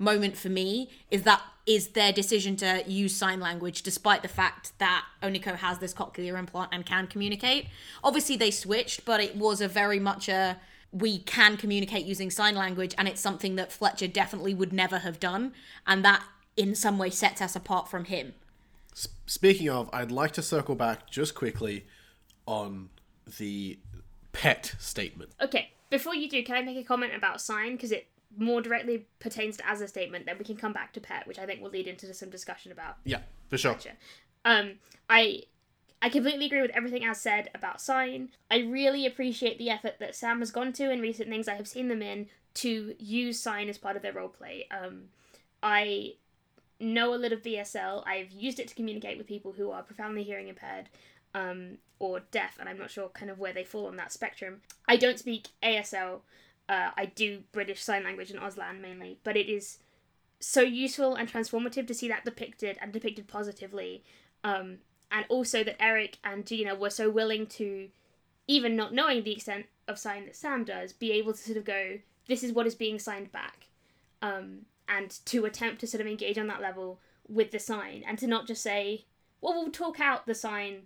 [0.04, 4.78] moment for me is that is their decision to use sign language despite the fact
[4.80, 7.68] that Oniko has this cochlear implant and can communicate.
[8.04, 10.58] Obviously they switched, but it was a very much a
[10.92, 15.20] we can communicate using sign language and it's something that Fletcher definitely would never have
[15.20, 15.54] done
[15.88, 16.24] and that
[16.56, 18.34] in some way sets us apart from him.
[19.26, 21.86] Speaking of, I'd like to circle back just quickly
[22.46, 22.89] on
[23.39, 23.80] the
[24.34, 25.32] pet statement.
[25.42, 29.06] Okay, before you do, can I make a comment about sign because it more directly
[29.19, 31.62] pertains to as a statement, then we can come back to pet, which I think
[31.62, 33.19] will lead into some discussion about Yeah,
[33.50, 33.74] for sure.
[33.74, 33.91] Gotcha.
[34.46, 34.74] Um,
[35.10, 35.43] I
[36.02, 38.30] I completely agree with everything as said about Sign.
[38.52, 41.67] I really appreciate the effort that Sam has gone to in recent things I have
[41.67, 44.65] seen them in to use Sign as part of their roleplay.
[44.69, 45.06] Um,
[45.62, 46.15] I
[46.80, 48.06] know a little of BSL.
[48.06, 50.89] I've used it to communicate with people who are profoundly hearing impaired
[51.34, 54.62] um, or deaf, and I'm not sure kind of where they fall on that spectrum.
[54.88, 56.22] I don't speak ASL.
[56.69, 59.80] Uh, I do British Sign Language and Auslan mainly, but it is
[60.39, 64.04] so useful and transformative to see that depicted and depicted positively.
[64.43, 64.80] Um,
[65.12, 67.89] and also that Eric and Gina were so willing to,
[68.47, 71.65] even not knowing the extent of sign that Sam does, be able to sort of
[71.65, 73.67] go, this is what is being signed back.
[74.21, 78.17] Um, and to attempt to sort of engage on that level with the sign and
[78.19, 79.06] to not just say,
[79.39, 80.84] well, we'll talk out the sign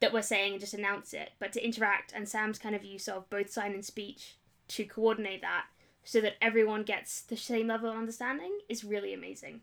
[0.00, 3.06] that we're saying and just announce it, but to interact and Sam's kind of use
[3.06, 4.36] of both sign and speech
[4.70, 5.66] to coordinate that
[6.04, 9.60] so that everyone gets the same level of understanding is really amazing.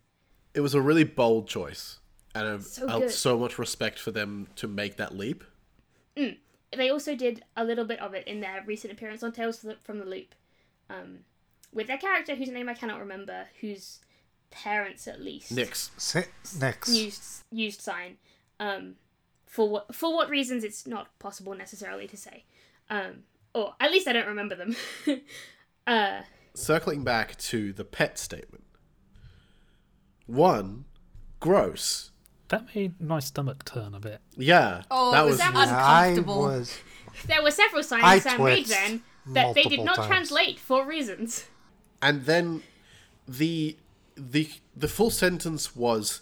[0.54, 2.00] It was a really bold choice,
[2.36, 3.12] and a, So a- good.
[3.12, 5.44] so much respect for them to make that leap.
[6.16, 10.00] they also did a little bit of it in their recent appearance on Tales from
[10.00, 10.36] the Loop,
[10.90, 11.20] um,
[11.74, 14.00] with their character whose name I cannot remember, whose
[14.50, 15.92] parents at least Nix.
[15.98, 16.22] Si-
[16.60, 16.90] Nix.
[16.96, 18.18] used used sign.
[18.60, 18.96] Um,
[19.46, 22.44] for what for what reasons it's not possible necessarily to say,
[22.90, 24.76] um, or at least I don't remember them.
[25.88, 26.22] uh,
[26.54, 28.64] Circling back to the pet statement.
[30.26, 30.86] One,
[31.40, 32.12] gross.
[32.50, 34.22] That made my stomach turn a bit.
[34.38, 36.42] Yeah, Oh, that was was that I uncomfortable.
[36.44, 36.78] was.
[37.26, 40.08] there were several signs I Sam made then that they did not times.
[40.08, 41.46] translate for reasons.
[42.02, 42.64] and then
[43.28, 43.78] the
[44.16, 46.22] the the full sentence was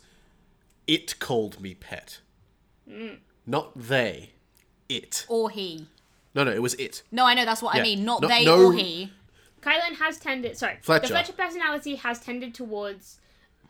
[0.87, 2.19] it called me pet
[3.45, 4.31] not they
[4.89, 5.87] it Or he.
[6.35, 8.05] No no it was it No, I know that's what I mean.
[8.05, 9.11] Not No- they no- or he.
[9.61, 11.07] Kylan has tended, sorry, Fletcher.
[11.07, 13.19] the Fletcher personality has tended towards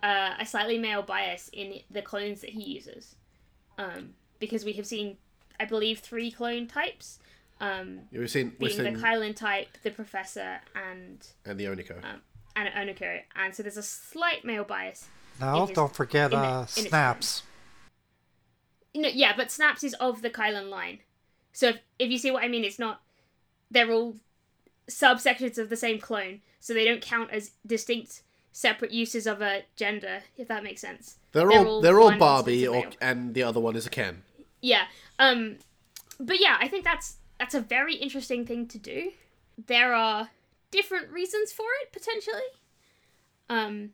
[0.03, 3.15] uh, a slightly male bias in the clones that he uses,
[3.77, 5.15] um, because we have seen,
[5.57, 7.19] I believe, three clone types,
[7.61, 12.03] um, we've seen we've being the seen Kylan type, the Professor, and and the oniko
[12.03, 12.21] um,
[12.57, 15.07] and Oniko, and so there's a slight male bias.
[15.39, 17.43] No, his- don't forget in the- uh, snaps.
[18.93, 20.99] No, yeah, but Snaps is of the Kylan line,
[21.55, 23.01] so if, if you see what I mean, it's not.
[23.71, 24.17] They're all
[24.89, 29.63] subsections of the same clone, so they don't count as distinct separate uses of a
[29.77, 31.15] gender, if that makes sense.
[31.31, 34.21] they're, they're all all they're all barbie or and the other one is a ken
[34.61, 34.85] Yeah.
[35.17, 35.57] Um
[36.19, 39.11] but yeah, I think that's that's a very interesting thing to do.
[39.67, 40.29] There are
[40.71, 42.49] different reasons for it potentially.
[43.49, 43.91] Um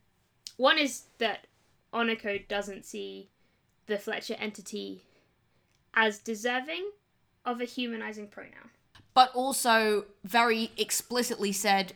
[0.57, 1.45] one is that
[1.93, 3.29] Oniko doesn't see
[3.85, 5.03] the Fletcher entity
[5.93, 6.89] as deserving
[7.45, 8.69] of a humanizing pronoun.
[9.13, 11.93] But also very explicitly said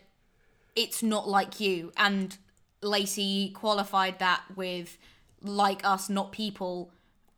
[0.76, 1.92] it's not like you.
[1.98, 2.38] And
[2.82, 4.98] Lacey qualified that with
[5.42, 6.92] like us, not people,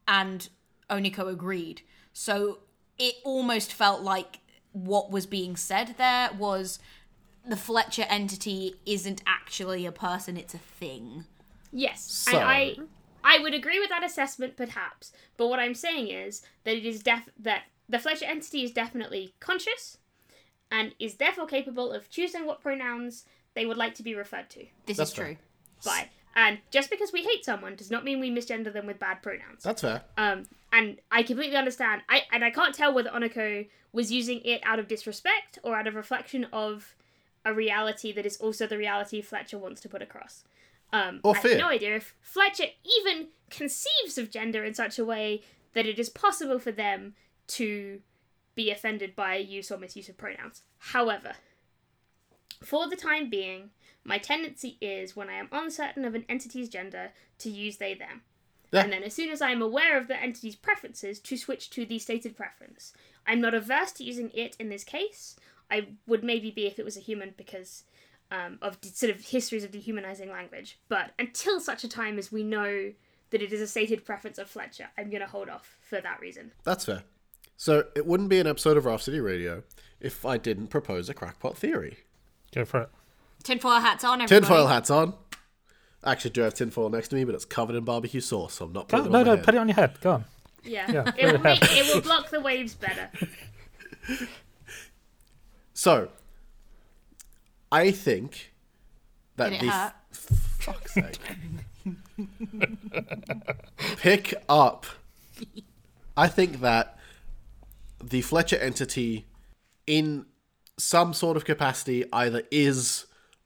[0.08, 0.48] and
[0.89, 1.82] Oniko agreed.
[2.13, 2.60] So
[2.98, 4.39] it almost felt like
[4.72, 6.80] what was being said there was
[7.46, 11.26] the Fletcher entity isn't actually a person, it's a thing.
[11.72, 12.78] Yes, So- and I
[13.24, 17.04] I would agree with that assessment perhaps, but what I'm saying is that it is
[17.04, 19.97] def that the Fletcher entity is definitely conscious
[20.71, 24.65] and is therefore capable of choosing what pronouns they would like to be referred to
[24.86, 25.38] This That's is true.
[25.86, 26.10] by.
[26.36, 29.63] And just because we hate someone does not mean we misgender them with bad pronouns.
[29.63, 32.02] that's fair Um, and I completely understand.
[32.10, 35.88] I and I can't tell whether Oniko was using it out of disrespect or out
[35.88, 36.95] of reflection of
[37.45, 40.43] a reality that is also the reality Fletcher wants to put across.
[40.93, 41.52] Um, Or I fear.
[41.54, 42.65] have no idea if Fletcher
[43.00, 45.41] even conceives of gender in such a way
[45.73, 47.15] that it is possible for them
[47.48, 48.02] to
[48.56, 50.64] be offended by use or misuse of pronouns.
[50.80, 51.34] However,
[52.64, 53.70] for the time being,
[54.04, 58.22] my tendency is when I am uncertain of an entity's gender to use they them.
[58.72, 58.82] Yeah.
[58.82, 61.86] And then as soon as I am aware of the entity's preferences, to switch to
[61.86, 62.94] the stated preference.
[63.26, 65.36] I'm not averse to using it in this case.
[65.70, 67.84] I would maybe be if it was a human because
[68.32, 70.80] um, of de- sort of histories of dehumanizing language.
[70.90, 72.94] But until such a time as we know
[73.30, 76.20] that it is a stated preference of Fletcher, I'm going to hold off for that
[76.20, 76.52] reason.
[76.64, 77.04] that's fair
[77.58, 79.63] so it wouldn't be an episode of Raft City Radio
[80.00, 81.98] if I didn't propose a crackpot theory
[82.54, 82.89] Go for it.
[83.43, 84.41] Tinfoil hats on, everybody.
[84.48, 85.13] tinfoil hats on
[86.04, 88.65] I actually do have tinfoil next to me but it's covered in barbecue sauce so
[88.65, 89.46] I'm not Go, putting it no, on my no, head.
[89.46, 90.00] put it on your head.
[90.02, 90.26] Go on.
[90.63, 93.10] Yeah, Yeah, it, will make, it will block the waves better.
[95.74, 96.10] So,
[97.72, 98.52] I think
[99.36, 99.93] that Did it the hurt?
[100.12, 101.20] fuck's sake.
[103.98, 104.86] pick up.
[106.15, 106.97] I think that
[108.04, 109.28] the Fletcher entity,
[109.86, 110.26] in
[110.78, 113.06] some sort of capacity, either is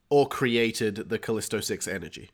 [0.09, 2.31] or created the Callisto 6 energy.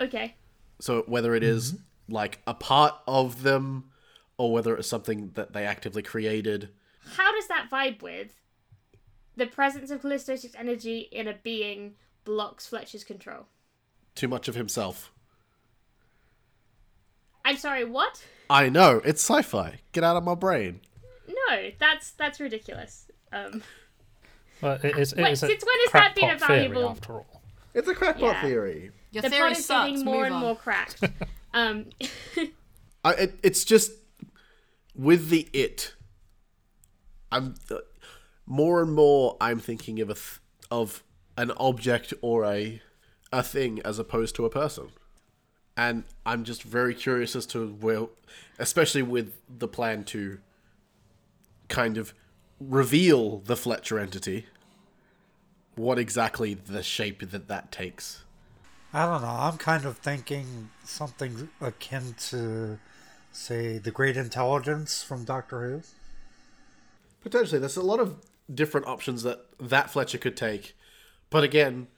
[0.00, 0.34] Okay.
[0.80, 2.14] So whether it is mm-hmm.
[2.14, 3.90] like a part of them
[4.36, 6.68] or whether it's something that they actively created.
[7.16, 8.34] How does that vibe with
[9.34, 13.46] the presence of Callisto 6 energy in a being blocks Fletcher's control?
[14.14, 15.10] Too much of himself.
[17.44, 18.24] I'm sorry, what?
[18.50, 19.78] I know, it's sci-fi.
[19.92, 20.80] Get out of my brain.
[21.28, 23.10] No, that's that's ridiculous.
[23.32, 23.62] Um,
[24.62, 27.12] Well, it is, it Wait, is since when has that been a crackpot valuable- after
[27.14, 27.42] all.
[27.74, 28.42] It's a crackpot Yeah.
[28.42, 28.90] theory.
[29.10, 30.40] Your the theory plot is getting more Move and on.
[30.40, 31.02] more cracked.
[31.54, 31.86] um,
[33.04, 33.92] I, it, it's just
[34.94, 35.94] with the it.
[37.30, 37.76] I'm uh,
[38.46, 39.36] more and more.
[39.40, 40.38] I'm thinking of a th-
[40.70, 41.02] of
[41.36, 42.80] an object or a
[43.32, 44.88] a thing as opposed to a person,
[45.76, 48.06] and I'm just very curious as to where,
[48.58, 50.38] especially with the plan to
[51.68, 52.14] kind of
[52.60, 54.46] reveal the Fletcher entity,
[55.74, 58.24] what exactly the shape that that takes.
[58.92, 59.28] I don't know.
[59.28, 62.78] I'm kind of thinking something akin to,
[63.30, 65.82] say, the Great Intelligence from Doctor Who.
[67.22, 68.16] Potentially, there's a lot of
[68.52, 70.76] different options that that Fletcher could take,
[71.30, 71.88] but again,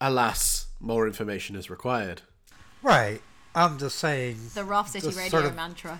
[0.00, 2.22] alas, more information is required.
[2.82, 3.20] Right.
[3.54, 5.98] I'm just saying The Raft City Radio sort of- mantra.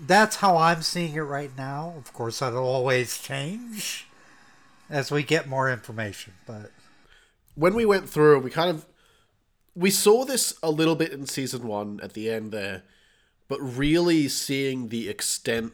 [0.00, 1.94] That's how I'm seeing it right now.
[1.96, 4.06] Of course, that'll always change
[4.90, 6.34] as we get more information.
[6.46, 6.70] But
[7.54, 8.86] When we went through, we kind of
[9.76, 12.82] we saw this a little bit in season one at the end there,
[13.48, 15.72] but really seeing the extent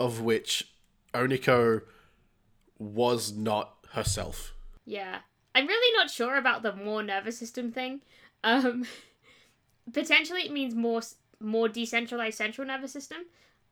[0.00, 0.70] of which
[1.12, 1.82] Oniko
[2.78, 4.54] was not herself.
[4.86, 5.18] yeah,
[5.54, 8.00] I'm really not sure about the more nervous system thing.
[8.44, 8.86] Um,
[9.92, 13.18] potentially, it means more s- more decentralized central nervous system.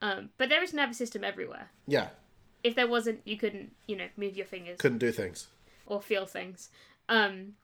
[0.03, 1.71] Um, but there is nervous system everywhere.
[1.87, 2.09] Yeah,
[2.63, 4.79] If there wasn't, you couldn't, you know, move your fingers.
[4.79, 5.49] couldn't do things.
[5.87, 6.69] or feel things.
[7.09, 7.55] Um,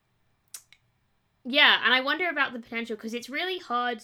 [1.45, 4.03] yeah, and I wonder about the potential because it's really hard.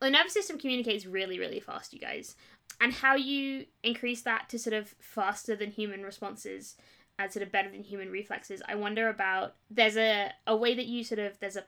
[0.00, 2.34] The nervous system communicates really, really fast, you guys,
[2.80, 6.76] and how you increase that to sort of faster than human responses
[7.18, 8.60] and sort of better than human reflexes.
[8.68, 11.64] I wonder about there's a a way that you sort of there's a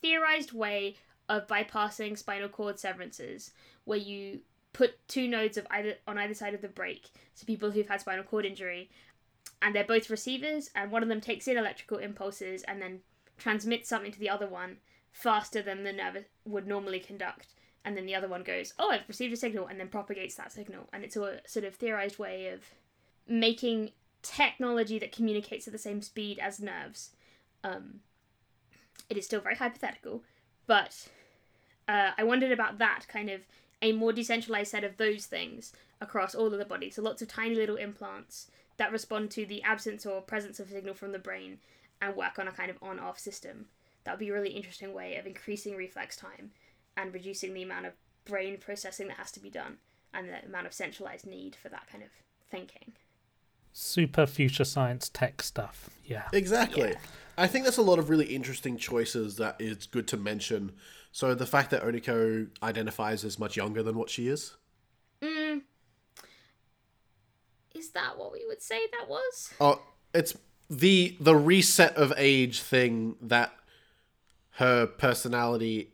[0.00, 0.94] theorized way
[1.32, 3.52] of bypassing spinal cord severances
[3.84, 4.40] where you
[4.74, 8.00] put two nodes of either on either side of the break so people who've had
[8.00, 8.90] spinal cord injury
[9.62, 13.00] and they're both receivers and one of them takes in electrical impulses and then
[13.38, 14.76] transmits something to the other one
[15.10, 19.08] faster than the nerve would normally conduct and then the other one goes oh i've
[19.08, 20.88] received a signal and then propagates that signal.
[20.92, 22.60] And it's a sort of theorized way of
[23.26, 27.10] making technology that communicates at the same speed as nerves.
[27.64, 28.00] Um,
[29.08, 30.22] it is still very hypothetical
[30.66, 31.08] but
[31.88, 33.40] uh, i wondered about that kind of
[33.80, 37.28] a more decentralized set of those things across all of the body so lots of
[37.28, 41.58] tiny little implants that respond to the absence or presence of signal from the brain
[42.00, 43.66] and work on a kind of on off system.
[44.04, 46.50] That would be a really interesting way of increasing reflex time
[46.96, 47.92] and reducing the amount of
[48.24, 49.78] brain processing that has to be done
[50.12, 52.10] and the amount of centralized need for that kind of
[52.50, 52.92] thinking.
[53.72, 55.88] Super future science tech stuff.
[56.04, 56.24] Yeah.
[56.32, 56.94] Exactly.
[57.38, 60.72] I think there's a lot of really interesting choices that it's good to mention.
[61.12, 64.56] So the fact that Oniko identifies as much younger than what she is.
[65.20, 65.60] Mm.
[67.74, 69.52] Is that what we would say that was?
[69.60, 69.82] Oh,
[70.14, 70.36] it's
[70.70, 73.52] the the reset of age thing that
[74.52, 75.92] her personality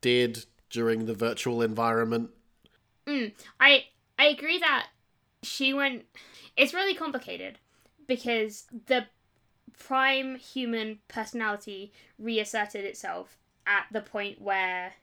[0.00, 2.30] did during the virtual environment.
[3.06, 3.84] I
[4.18, 4.86] I agree that
[5.42, 6.04] she went.
[6.56, 7.58] It's really complicated
[8.06, 9.06] because the
[9.78, 14.94] prime human personality reasserted itself at the point where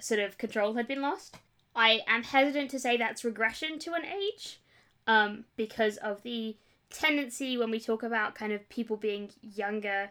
[0.00, 1.36] sort of control had been lost.
[1.76, 4.60] I am hesitant to say that's regression to an age,
[5.06, 6.56] um, because of the
[6.90, 10.10] tendency when we talk about kind of people being younger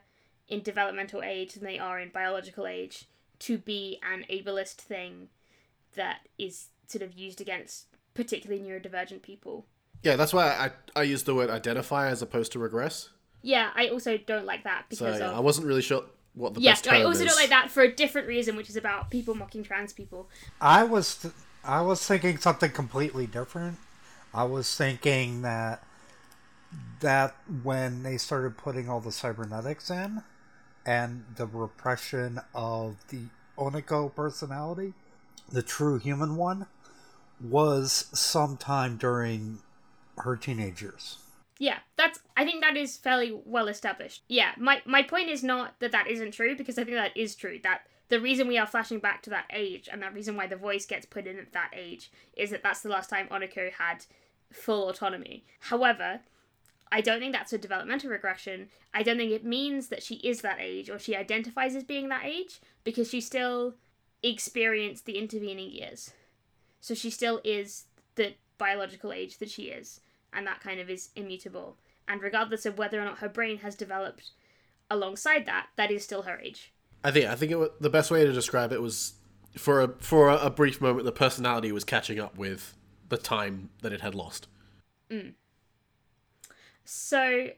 [0.49, 3.05] in developmental age than they are in biological age
[3.39, 5.29] to be an ableist thing
[5.95, 9.65] that is sort of used against particularly neurodivergent people.
[10.01, 13.09] Yeah, that's why I I use the word identify as opposed to regress.
[13.41, 16.03] Yeah, I also don't like that So because yeah, of I wasn't really sure
[16.35, 17.27] what the yeah, best term I also is.
[17.27, 20.29] don't like that for a different reason, which is about people mocking trans people.
[20.59, 23.77] I was th- I was thinking something completely different.
[24.33, 25.83] I was thinking that
[27.01, 30.23] that when they started putting all the cybernetics in
[30.85, 33.25] and the repression of the
[33.57, 34.93] Oniko personality,
[35.51, 36.65] the true human one,
[37.39, 39.59] was sometime during
[40.19, 41.19] her teenage years.
[41.59, 42.19] Yeah, that's.
[42.35, 44.23] I think that is fairly well established.
[44.27, 47.35] Yeah, my my point is not that that isn't true because I think that is
[47.35, 47.59] true.
[47.61, 50.55] That the reason we are flashing back to that age and that reason why the
[50.55, 54.05] voice gets put in at that age is that that's the last time Oniko had
[54.51, 55.45] full autonomy.
[55.59, 56.21] However,
[56.91, 58.69] I don't think that's a developmental regression.
[58.93, 62.09] I don't think it means that she is that age or she identifies as being
[62.09, 63.73] that age because she still
[64.21, 66.11] experienced the intervening years.
[66.81, 67.85] So she still is
[68.15, 70.01] the biological age that she is,
[70.35, 71.77] and that kind of is immutable.
[72.07, 74.31] And regardless of whether or not her brain has developed
[74.89, 76.73] alongside that, that is still her age.
[77.03, 79.13] I think I think it, wa- the best way to describe it was
[79.57, 82.75] for a for a, a brief moment the personality was catching up with
[83.09, 84.47] the time that it had lost.
[85.09, 85.33] Mm.
[86.85, 87.49] So,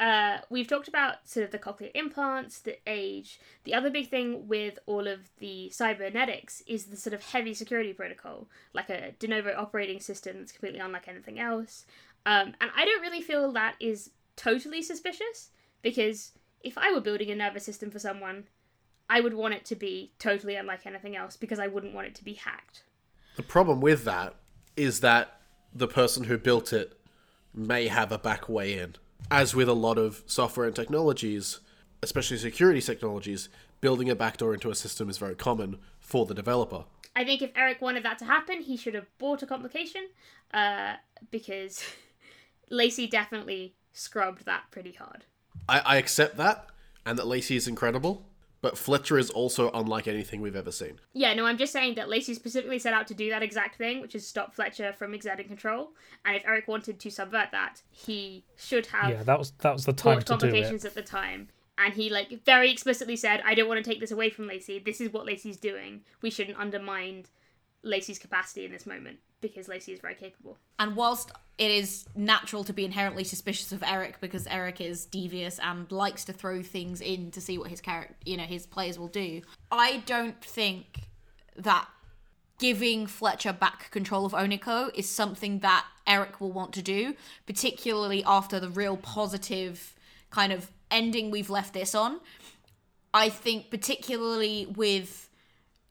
[0.00, 3.38] uh, we've talked about sort of the cochlear implants, the age.
[3.64, 7.92] The other big thing with all of the cybernetics is the sort of heavy security
[7.92, 11.84] protocol, like a de novo operating system that's completely unlike anything else.
[12.24, 15.50] Um, and I don't really feel that is totally suspicious
[15.82, 16.32] because
[16.62, 18.44] if I were building a nervous system for someone,
[19.10, 22.14] I would want it to be totally unlike anything else because I wouldn't want it
[22.16, 22.84] to be hacked.
[23.36, 24.36] The problem with that
[24.76, 25.40] is that
[25.74, 26.98] the person who built it
[27.54, 28.96] may have a back way in.
[29.30, 31.60] As with a lot of software and technologies,
[32.02, 33.48] especially security technologies,
[33.80, 36.84] building a backdoor into a system is very common for the developer.
[37.14, 40.08] I think if Eric wanted that to happen, he should have bought a complication,
[40.54, 40.94] uh,
[41.30, 41.82] because
[42.70, 45.24] Lacey definitely scrubbed that pretty hard.
[45.68, 46.66] I, I accept that,
[47.04, 48.26] and that Lacey is incredible,
[48.62, 51.00] but Fletcher is also unlike anything we've ever seen.
[51.12, 54.00] Yeah, no, I'm just saying that Lacey specifically set out to do that exact thing,
[54.00, 55.92] which is stop Fletcher from exerting control.
[56.24, 59.84] And if Eric wanted to subvert that, he should have Yeah, that was that was
[59.84, 60.88] the time bought to do complications it.
[60.88, 61.48] at the time.
[61.78, 64.78] And he like very explicitly said, "I don't want to take this away from Lacey.
[64.78, 66.02] This is what Lacey's doing.
[66.20, 67.24] We shouldn't undermine
[67.82, 72.64] Lacey's capacity in this moment because Lacey is very capable." And whilst it is natural
[72.64, 77.00] to be inherently suspicious of Eric because Eric is devious and likes to throw things
[77.00, 81.08] in to see what his character, you know, his players will do, I don't think
[81.56, 81.86] that
[82.58, 87.14] giving Fletcher back control of Oniko is something that Eric will want to do,
[87.46, 89.94] particularly after the real positive
[90.30, 92.20] kind of ending we've left this on.
[93.12, 95.29] I think particularly with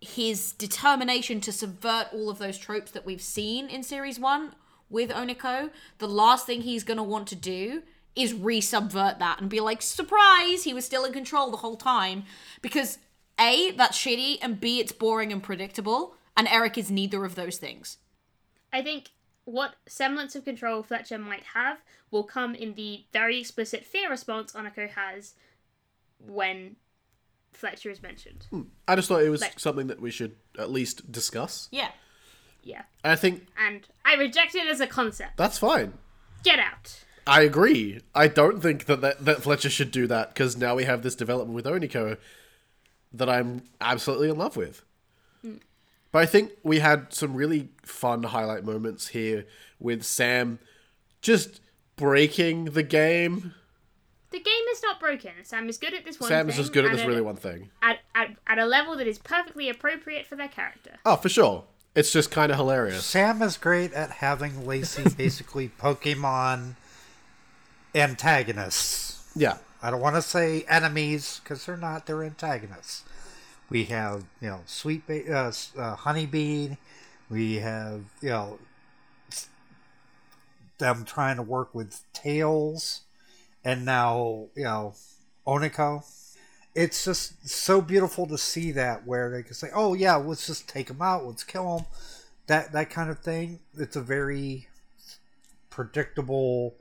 [0.01, 4.53] his determination to subvert all of those tropes that we've seen in series one
[4.89, 7.83] with Oniko, the last thing he's to want to do
[8.15, 12.23] is re-subvert that and be like, surprise, he was still in control the whole time.
[12.61, 12.97] Because
[13.39, 17.57] A, that's shitty, and B, it's boring and predictable, and Eric is neither of those
[17.57, 17.97] things.
[18.73, 19.11] I think
[19.45, 21.79] what semblance of control Fletcher might have
[22.11, 25.33] will come in the very explicit fear response Oniko has
[26.19, 26.75] when
[27.51, 28.45] Fletcher is mentioned.
[28.49, 28.61] Hmm.
[28.87, 31.67] I just thought it was Like- something that we should at least discuss.
[31.71, 31.91] Yeah.
[32.63, 32.83] Yeah.
[33.03, 35.37] I think And I reject it as a concept.
[35.37, 35.93] that's fine.
[36.43, 37.03] Get out.
[37.27, 37.99] I agree.
[38.15, 41.15] I don't think that, that, that Fletcher should do that because now we have this
[41.15, 42.17] development with Oniko
[43.13, 44.83] that I'm absolutely in love with.
[45.41, 45.55] Hmm.
[46.11, 49.45] But I think we had some really fun highlight moments here
[49.79, 50.59] with Sam
[51.21, 51.61] just
[51.97, 53.53] breaking the game.
[54.31, 55.31] The game is not broken.
[55.43, 56.37] Sam is good at this one thing.
[56.37, 57.69] Sam is just good at and this really one thing.
[57.81, 60.97] At, at, at a level that is perfectly appropriate for their character.
[61.05, 61.63] Oh, for sure.
[61.95, 63.03] It's just kind of hilarious.
[63.03, 66.75] Sam is great at having Lacey basically Pokemon
[67.95, 69.27] antagonists.
[69.35, 69.57] Yeah.
[69.81, 72.05] I don't want to say enemies because they're not.
[72.05, 73.03] They're antagonists.
[73.69, 76.75] We have you know sweet ba- uh, uh, honeybee.
[77.29, 78.59] We have you know
[80.79, 83.01] them trying to work with tails,
[83.63, 84.93] and now you know
[85.45, 86.05] Oniko.
[86.75, 90.67] It's just so beautiful to see that where they can say, "Oh yeah, let's just
[90.67, 91.25] take them out.
[91.25, 91.85] Let's kill them."
[92.47, 93.59] That that kind of thing.
[93.77, 94.67] It's a very
[95.69, 96.75] predictable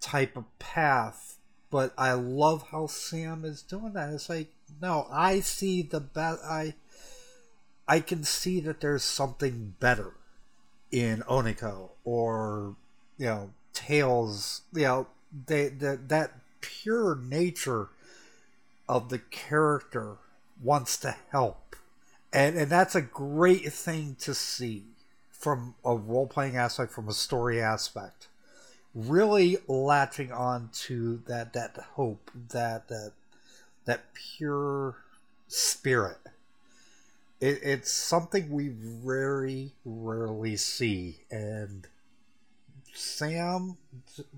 [0.00, 1.38] type of path
[1.70, 4.12] but I love how Sam is doing that.
[4.12, 4.48] It's like,
[4.80, 6.40] no, I see the best.
[6.44, 6.74] I,
[7.86, 10.14] I can see that there's something better
[10.90, 12.76] in Oniko or
[13.18, 14.62] you know Tails.
[14.72, 15.06] You know,
[15.46, 17.88] they, the, that pure nature
[18.88, 20.16] of the character
[20.62, 21.76] wants to help,
[22.32, 24.84] and and that's a great thing to see
[25.30, 28.28] from a role playing aspect, from a story aspect.
[28.94, 33.12] Really latching on to that that hope that that
[33.84, 34.96] that pure
[35.46, 36.18] spirit.
[37.40, 41.86] It, it's something we very rarely see and
[42.98, 43.76] sam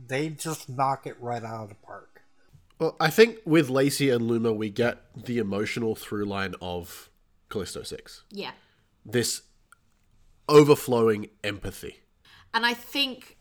[0.06, 2.22] they just knock it right out of the park
[2.78, 7.10] Well, I think with Lacey and Luma, we get the emotional through line of
[7.50, 8.24] Callisto 6.
[8.30, 8.52] Yeah.
[9.04, 9.42] This
[10.48, 12.00] overflowing empathy.
[12.54, 13.36] And I think,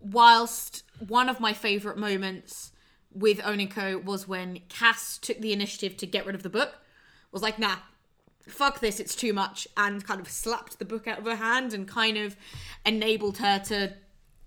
[0.00, 2.72] whilst one of my favourite moments
[3.12, 6.78] with Oniko was when Cass took the initiative to get rid of the book,
[7.32, 7.76] was like, nah,
[8.48, 11.74] fuck this, it's too much, and kind of slapped the book out of her hand
[11.74, 12.34] and kind of
[12.86, 13.92] enabled her to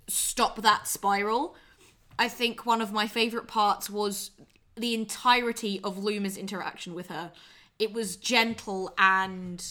[0.07, 1.55] stop that spiral.
[2.19, 4.31] I think one of my favorite parts was
[4.75, 7.31] the entirety of Luma's interaction with her.
[7.79, 9.63] It was gentle and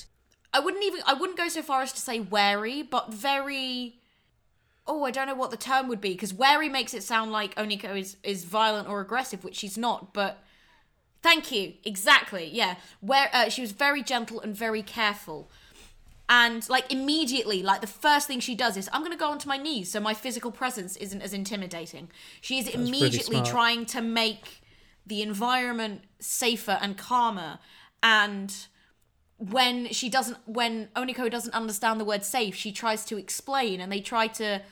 [0.52, 4.00] I wouldn't even I wouldn't go so far as to say wary, but very
[4.88, 7.54] oh, I don't know what the term would be because wary makes it sound like
[7.56, 10.14] Oniko is is violent or aggressive, which she's not.
[10.14, 10.42] But
[11.22, 12.76] thank you, exactly, yeah.
[13.00, 15.50] Where uh, she was very gentle and very careful,
[16.28, 19.56] and like immediately, like the first thing she does is I'm gonna go onto my
[19.56, 22.10] knees so my physical presence isn't as intimidating.
[22.40, 24.62] She is pretty immediately trying to make
[25.06, 27.58] the environment safer and calmer.
[28.02, 28.54] And
[29.38, 33.92] when she doesn't when oniko doesn't understand the word safe she tries to explain and
[33.92, 34.62] they try to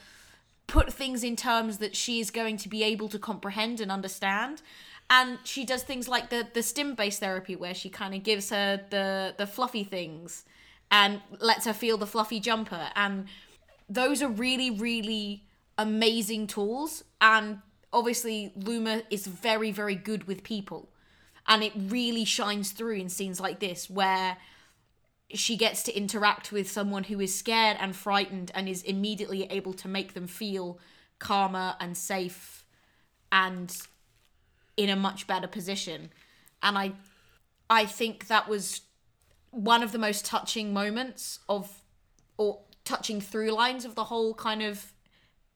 [0.67, 4.63] put things in terms that she is going to be able to comprehend and understand.
[5.11, 8.51] And she does things like the the stim based therapy where she kind of gives
[8.51, 10.45] her the the fluffy things
[10.91, 12.89] and lets her feel the fluffy jumper.
[12.95, 13.27] And
[13.89, 15.45] those are really really
[15.79, 17.05] amazing tools.
[17.21, 17.59] And
[17.93, 20.89] obviously luma is very very good with people.
[21.47, 24.39] And it really shines through in scenes like this where
[25.33, 29.73] she gets to interact with someone who is scared and frightened and is immediately able
[29.75, 30.79] to make them feel
[31.19, 32.65] calmer and safe
[33.33, 33.77] and
[34.77, 36.11] in a much better position.
[36.63, 36.93] And i
[37.71, 38.83] i think that was
[39.55, 41.83] one of the most touching moments of
[42.37, 44.93] or touching through lines of the whole kind of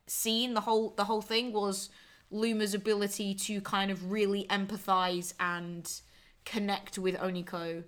[0.07, 1.91] scene the whole the whole thing was
[2.31, 6.01] luma's ability to kind of really empathize and
[6.45, 7.85] connect with oniko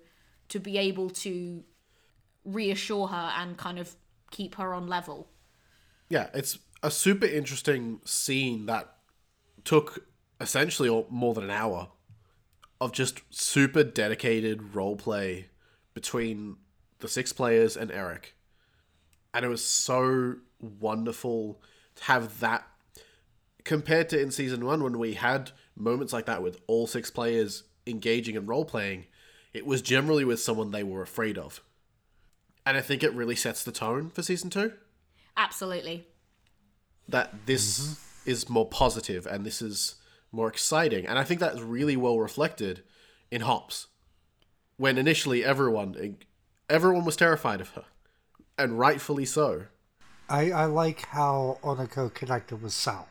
[0.49, 1.63] to be able to
[2.43, 3.95] reassure her and kind of
[4.31, 5.29] keep her on level.
[6.09, 8.93] Yeah, it's a super interesting scene that
[9.63, 10.05] took
[10.39, 11.89] essentially all- more than an hour
[12.79, 15.49] of just super dedicated role play
[15.93, 16.57] between
[16.99, 18.35] the six players and Eric.
[19.33, 21.61] And it was so wonderful
[21.95, 22.67] to have that
[23.63, 27.63] compared to in season one when we had moments like that with all six players
[27.87, 29.05] engaging and role playing.
[29.53, 31.61] It was generally with someone they were afraid of.
[32.65, 34.73] And I think it really sets the tone for season two
[35.37, 36.05] absolutely
[37.07, 38.29] that this mm-hmm.
[38.29, 39.95] is more positive and this is
[40.31, 41.05] more exciting.
[41.05, 42.83] And I think that's really well reflected
[43.29, 43.87] in Hops.
[44.81, 46.17] When initially everyone
[46.67, 47.85] everyone was terrified of her.
[48.57, 49.65] And rightfully so.
[50.27, 53.07] I, I like how Oniko connected with Sal.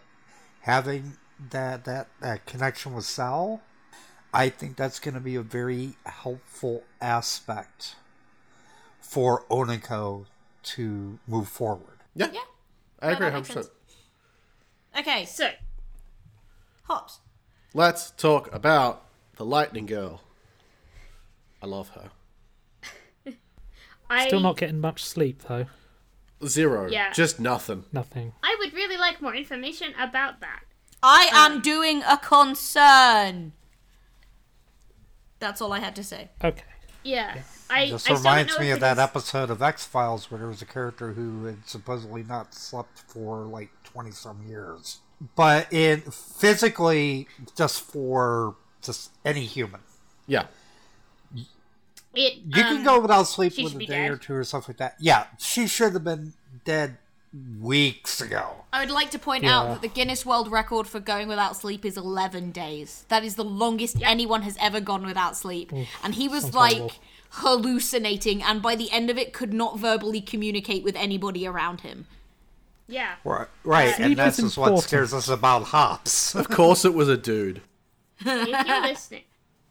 [0.63, 1.17] Having
[1.51, 3.61] that, that that connection with Sal,
[4.35, 7.95] I think that's going to be a very helpful aspect
[9.01, 10.27] for Oniko
[10.75, 11.99] to move forward.
[12.17, 12.31] Yeah.
[12.33, 12.41] yeah
[13.01, 13.53] I agree that makes 100%.
[13.53, 13.71] sense.
[14.99, 15.51] okay So,
[16.83, 17.21] hops
[17.75, 19.07] Let's talk about
[19.37, 20.23] the Lightning Girl.
[21.63, 22.11] I love her.
[24.11, 25.67] I Still not getting much sleep though.
[26.47, 26.89] Zero.
[26.91, 27.13] Yeah.
[27.13, 27.85] Just nothing.
[27.93, 28.33] Nothing.
[28.43, 30.61] I would really like more information about that.
[31.03, 33.53] i uh, am doing a concern
[35.39, 36.65] that's all i had to say Okay.
[37.03, 37.39] Yeah,
[37.71, 37.87] I.
[37.87, 40.31] This I still don't reminds know me of it that is- episode of X Files
[40.31, 45.01] where there was a character who had supposedly not slept for like 20 some years.
[45.35, 49.81] But in physically, just for just any human.
[50.27, 50.47] Yeah.
[52.15, 54.11] It, You um, can go without sleep she with a day dead.
[54.11, 54.97] or two or something like that.
[54.99, 56.33] Yeah, she should have been
[56.65, 56.97] dead
[57.61, 58.65] weeks ago.
[58.73, 59.59] I would like to point Yeah.
[59.59, 63.05] out that the Guinness World Record for going without sleep is 11 days.
[63.09, 65.73] That is the longest anyone has ever gone without sleep.
[66.03, 66.95] and he was like horrible.
[67.31, 72.07] hallucinating and by the end of it could not verbally communicate with anybody around him.
[72.89, 73.15] Yeah.
[73.23, 76.35] Right, right Sleep and this is is what scares us about hops.
[76.35, 77.63] Of course it was a dude.
[78.21, 79.23] if you're listening,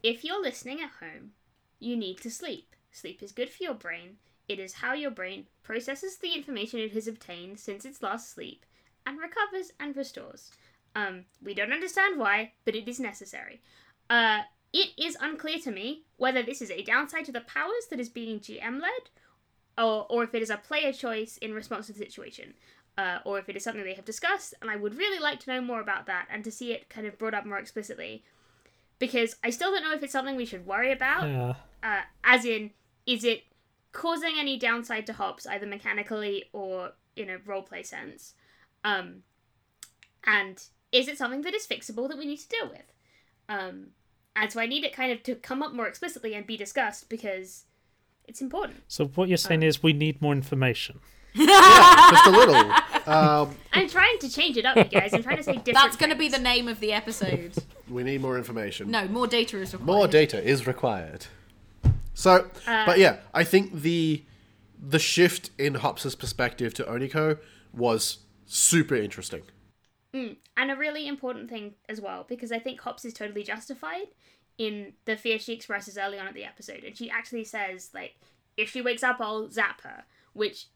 [0.03, 1.31] if you're listening at home,
[1.79, 2.75] you need to sleep.
[2.91, 4.17] Sleep is good for your brain.
[4.47, 8.65] It is how your brain processes the information it has obtained since its last sleep
[9.05, 10.51] and recovers and restores.
[10.95, 13.61] Um, we don't understand why, but it is necessary.
[14.09, 14.39] Uh,
[14.73, 18.09] it is unclear to me whether this is a downside to the powers that is
[18.09, 19.09] being GM led,
[19.77, 22.53] or, or if it is a player choice in response to the situation,
[22.97, 24.53] uh, or if it is something they have discussed.
[24.61, 27.07] And I would really like to know more about that and to see it kind
[27.07, 28.23] of brought up more explicitly,
[28.97, 31.29] because I still don't know if it's something we should worry about.
[31.29, 31.53] Yeah.
[31.83, 32.71] Uh, as in,
[33.05, 33.43] is it
[33.91, 38.33] causing any downside to hops, either mechanically or in a roleplay sense?
[38.83, 39.23] Um,
[40.25, 40.61] and
[40.91, 42.93] is it something that is fixable that we need to deal with?
[43.47, 43.87] Um,
[44.35, 47.09] and so I need it kind of to come up more explicitly and be discussed
[47.09, 47.65] because
[48.27, 48.83] it's important.
[48.87, 50.99] So what you're saying is we need more information.
[51.33, 52.73] yeah, Just a little.
[53.05, 55.13] Um, I'm trying to change it up, you guys.
[55.13, 55.75] I'm trying to say different.
[55.77, 57.53] That's going to be the name of the episode.
[57.89, 58.89] we need more information.
[58.91, 59.85] no, more data is required.
[59.87, 61.27] More data is required.
[62.19, 64.25] So, but yeah, I think the
[64.77, 67.39] the shift in Hops's perspective to Oniko
[67.73, 69.43] was super interesting.
[70.13, 70.35] Mm.
[70.57, 74.07] And a really important thing as well, because I think Hops is totally justified
[74.57, 76.83] in the fear she expresses early on in the episode.
[76.83, 78.15] And she actually says, like,
[78.57, 80.03] if she wakes up, I'll zap her,
[80.33, 80.67] which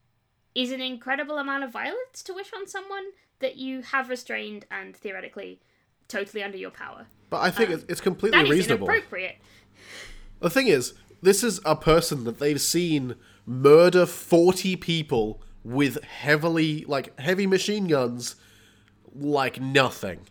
[0.55, 3.07] is an incredible amount of violence to wish on someone
[3.39, 5.59] that you have restrained and theoretically
[6.07, 7.07] totally under your power.
[7.29, 8.87] But I think it's, it's completely That is reasonable.
[8.87, 9.35] inappropriate.
[10.39, 13.15] The thing is, this is a person that they've seen
[13.45, 18.35] murder 40 people with heavily, like, heavy machine guns
[19.15, 20.27] like nothing.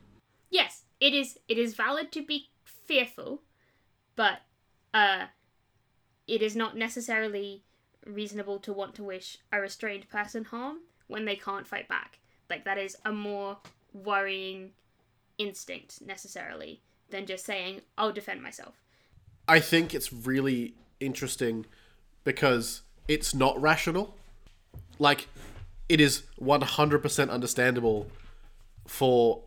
[0.50, 1.38] Yes, it is.
[1.48, 3.42] It is valid to be fearful,
[4.16, 4.40] but
[4.92, 5.26] uh,
[6.26, 7.64] it is not necessarily
[8.04, 12.18] reasonable to want to wish a restrained person harm when they can't fight back.
[12.50, 13.58] Like that is a more
[13.94, 14.72] worrying
[15.38, 18.81] instinct necessarily than just saying I'll defend myself.
[19.48, 21.66] I think it's really interesting
[22.24, 24.16] because it's not rational.
[24.98, 25.28] Like,
[25.88, 28.08] it is 100% understandable
[28.86, 29.42] for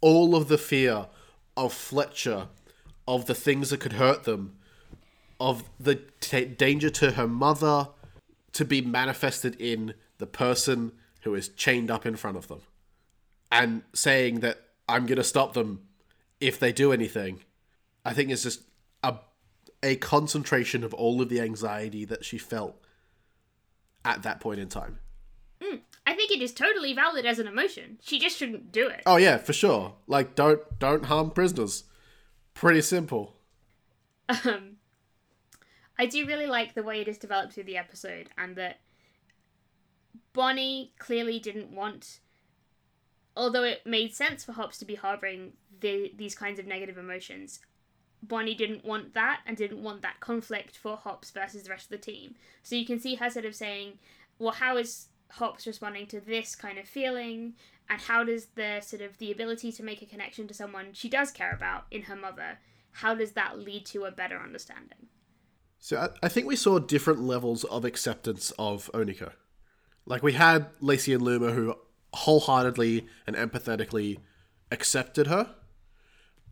[0.00, 1.06] all of the fear
[1.56, 2.48] of Fletcher,
[3.06, 4.56] of the things that could hurt them,
[5.38, 7.88] of the t- danger to her mother
[8.52, 10.92] to be manifested in the person
[11.22, 12.60] who is chained up in front of them.
[13.50, 15.82] And saying that I'm going to stop them
[16.40, 17.40] if they do anything,
[18.04, 18.62] I think is just
[19.02, 19.16] a
[19.82, 22.76] a concentration of all of the anxiety that she felt
[24.04, 24.98] at that point in time.
[26.06, 27.98] I think it is totally valid as an emotion.
[28.02, 29.02] She just shouldn't do it.
[29.06, 29.94] Oh yeah, for sure.
[30.06, 31.84] Like don't don't harm prisoners.
[32.54, 33.36] Pretty simple.
[34.28, 34.76] Um,
[35.98, 38.80] I do really like the way it is developed through the episode, and that
[40.32, 42.20] Bonnie clearly didn't want.
[43.36, 47.60] Although it made sense for Hops to be harboring the, these kinds of negative emotions,
[48.22, 51.90] Bonnie didn't want that and didn't want that conflict for Hops versus the rest of
[51.90, 52.36] the team.
[52.62, 53.98] So you can see her sort of saying,
[54.38, 57.54] well, how is Hops responding to this kind of feeling?
[57.88, 61.08] And how does the sort of the ability to make a connection to someone she
[61.08, 62.58] does care about in her mother,
[62.92, 65.08] how does that lead to a better understanding?
[65.78, 69.32] So I, think we saw different levels of acceptance of Oniko.
[70.06, 71.74] Like we had Lacey and Luma who
[72.14, 74.18] wholeheartedly and empathetically
[74.70, 75.54] accepted her.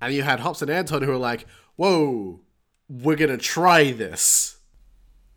[0.00, 1.46] And you had Hops and Anton who were like,
[1.76, 2.40] Whoa,
[2.88, 4.58] we're gonna try this.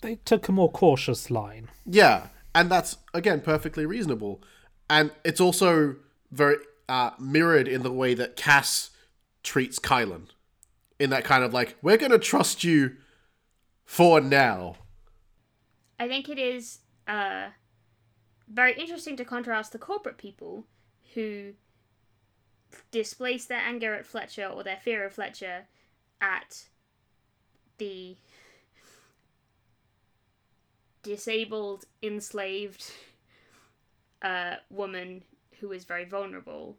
[0.02, 1.70] They took a more cautious line.
[1.86, 4.42] Yeah, and that's again perfectly reasonable,
[4.90, 5.96] and it's also
[6.32, 6.58] very
[6.90, 8.90] uh, mirrored in the way that Cass
[9.44, 10.28] treats Kylan,
[11.00, 12.98] in that kind of like we're gonna trust you
[13.86, 14.76] for now.
[16.00, 17.50] I think it is uh,
[18.48, 20.66] very interesting to contrast the corporate people
[21.14, 21.54] who
[22.92, 25.68] displace their anger at Fletcher or their fear of Fletcher
[26.24, 26.64] at
[27.78, 28.16] the
[31.04, 32.92] disabled, enslaved
[34.22, 35.24] uh, woman
[35.60, 36.78] who is very vulnerable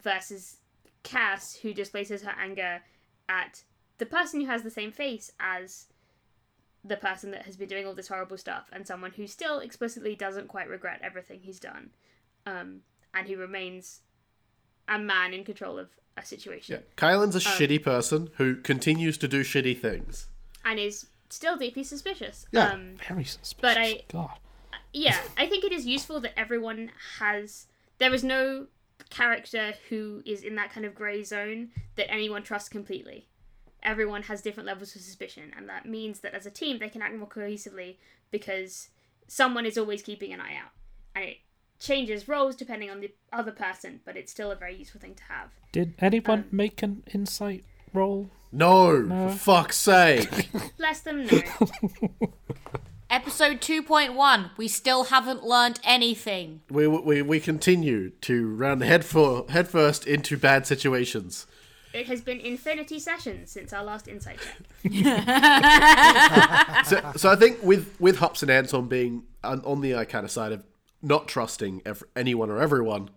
[0.00, 0.58] versus
[1.02, 2.82] Cass, who displaces her anger
[3.28, 3.64] at
[3.98, 5.86] the person who has the same face as
[6.84, 10.14] the person that has been doing all this horrible stuff and someone who still explicitly
[10.14, 11.90] doesn't quite regret everything he's done.
[12.44, 12.80] Um,
[13.14, 14.00] and who remains
[14.88, 19.28] a man in control of a situation Yeah, Kylan's a shitty person who continues to
[19.28, 20.28] do shitty things.
[20.64, 22.68] and is still deeply suspicious Yeah.
[22.72, 23.54] um, Very suspicious.
[23.60, 24.38] But I- God.
[24.92, 27.66] yeah, I think it is useful that everyone has.
[27.98, 28.66] There is no
[29.10, 33.26] character who is in that kind of grey zone that anyone trusts completely.
[33.82, 37.02] Everyone has different levels of suspicion, and that means that as a team they can
[37.02, 37.96] act more cohesively
[38.30, 38.88] because
[39.26, 40.70] someone is always keeping an eye out.
[41.14, 41.38] And it
[41.82, 45.22] changes roles depending on the other person, but it's still a very useful thing to
[45.24, 45.50] have.
[45.72, 48.30] Did anyone Um, make an insight roll?
[48.52, 49.30] No, No.
[49.30, 50.48] for fuck's sake.
[50.78, 51.40] Bless them, no.
[53.10, 54.50] Episode 2.1.
[54.56, 56.62] We still haven't learned anything.
[56.70, 59.68] we, we we continue to run head for head
[60.06, 61.46] into bad situations.
[61.92, 64.56] it has been infinity sessions since our last insight check.
[66.86, 70.24] so, so I think with with Hops and Anton being on, on the uh, kind
[70.24, 70.64] of side of
[71.02, 73.10] not trusting ev- anyone or everyone,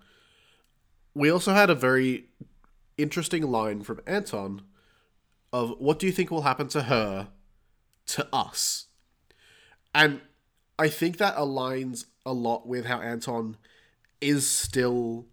[1.14, 2.26] we also had a very
[2.98, 4.64] interesting line from Anton
[5.54, 7.30] of what do you think will happen to her
[8.08, 8.88] to us,
[9.94, 10.22] and
[10.78, 13.58] I think that aligns a lot with how Anton
[14.20, 15.28] is still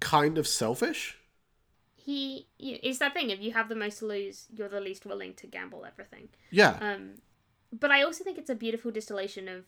[0.00, 1.18] kind of selfish.
[1.94, 5.32] He it's that thing if you have the most to lose, you're the least willing
[5.34, 6.28] to gamble everything.
[6.50, 7.14] Yeah, Um,
[7.72, 9.64] but I also think it's a beautiful distillation of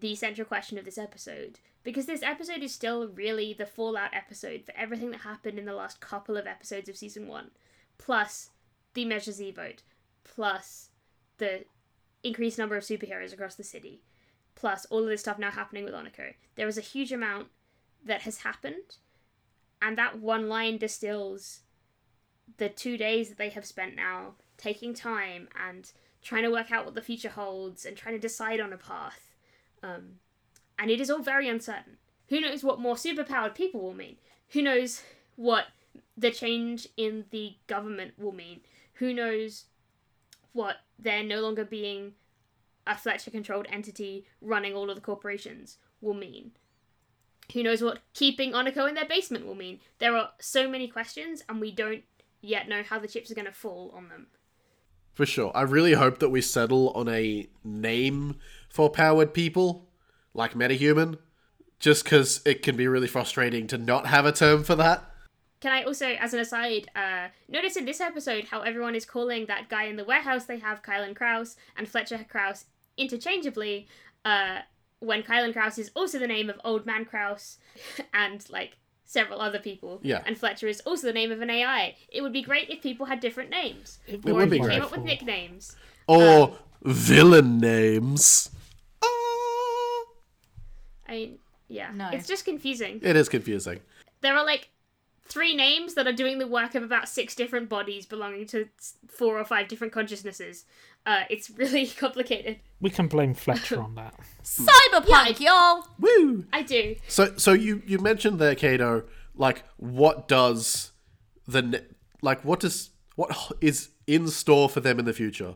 [0.00, 4.64] the central question of this episode because this episode is still really the fallout episode
[4.64, 7.50] for everything that happened in the last couple of episodes of season one,
[7.98, 8.50] plus
[8.94, 9.82] the Measure Z vote,
[10.24, 10.88] plus
[11.36, 11.66] the
[12.22, 14.02] increased number of superheroes across the city,
[14.54, 16.32] plus all of this stuff now happening with Oniko.
[16.56, 17.48] There is a huge amount
[18.04, 18.96] that has happened,
[19.82, 21.60] and that one line distills
[22.56, 25.92] the two days that they have spent now taking time and
[26.22, 29.23] trying to work out what the future holds and trying to decide on a path.
[29.84, 30.20] Um,
[30.78, 31.98] and it is all very uncertain.
[32.30, 34.16] Who knows what more superpowered people will mean?
[34.50, 35.02] Who knows
[35.36, 35.66] what
[36.16, 38.60] the change in the government will mean?
[38.94, 39.66] Who knows
[40.52, 42.14] what there no longer being
[42.86, 46.52] a Fletcher controlled entity running all of the corporations will mean?
[47.52, 49.80] Who knows what keeping Oniko in their basement will mean?
[49.98, 52.04] There are so many questions, and we don't
[52.40, 54.28] yet know how the chips are going to fall on them.
[55.12, 55.52] For sure.
[55.54, 58.36] I really hope that we settle on a name
[58.74, 59.86] for powered people,
[60.34, 61.16] like metahuman,
[61.78, 65.04] just because it can be really frustrating to not have a term for that.
[65.60, 69.46] Can I also, as an aside, uh, notice in this episode how everyone is calling
[69.46, 72.64] that guy in the warehouse they have Kylan Kraus and Fletcher Kraus
[72.96, 73.86] interchangeably,
[74.24, 74.58] uh,
[74.98, 77.58] when Kylan Kraus is also the name of Old Man Kraus
[78.12, 80.00] and like several other people.
[80.02, 80.24] Yeah.
[80.26, 81.94] And Fletcher is also the name of an AI.
[82.08, 84.00] It would be great if people had different names.
[84.08, 84.82] It or would if be they came great.
[84.82, 85.76] up with nicknames.
[86.08, 88.50] Or villain names.
[91.06, 91.38] I mean,
[91.68, 91.90] yeah.
[91.94, 92.10] No.
[92.12, 93.00] It's just confusing.
[93.02, 93.80] It is confusing.
[94.20, 94.70] There are like
[95.26, 98.68] three names that are doing the work of about six different bodies belonging to
[99.08, 100.64] four or five different consciousnesses.
[101.06, 102.58] Uh, it's really complicated.
[102.80, 104.14] We can blame Fletcher on that.
[104.44, 105.86] Cyberpunk, y'all.
[105.98, 106.44] Woo!
[106.52, 106.96] I do.
[107.08, 109.04] So, so you you mentioned there, Kato.
[109.34, 110.92] Like, what does
[111.46, 111.86] the ne-
[112.22, 115.54] like what does what is in store for them in the future?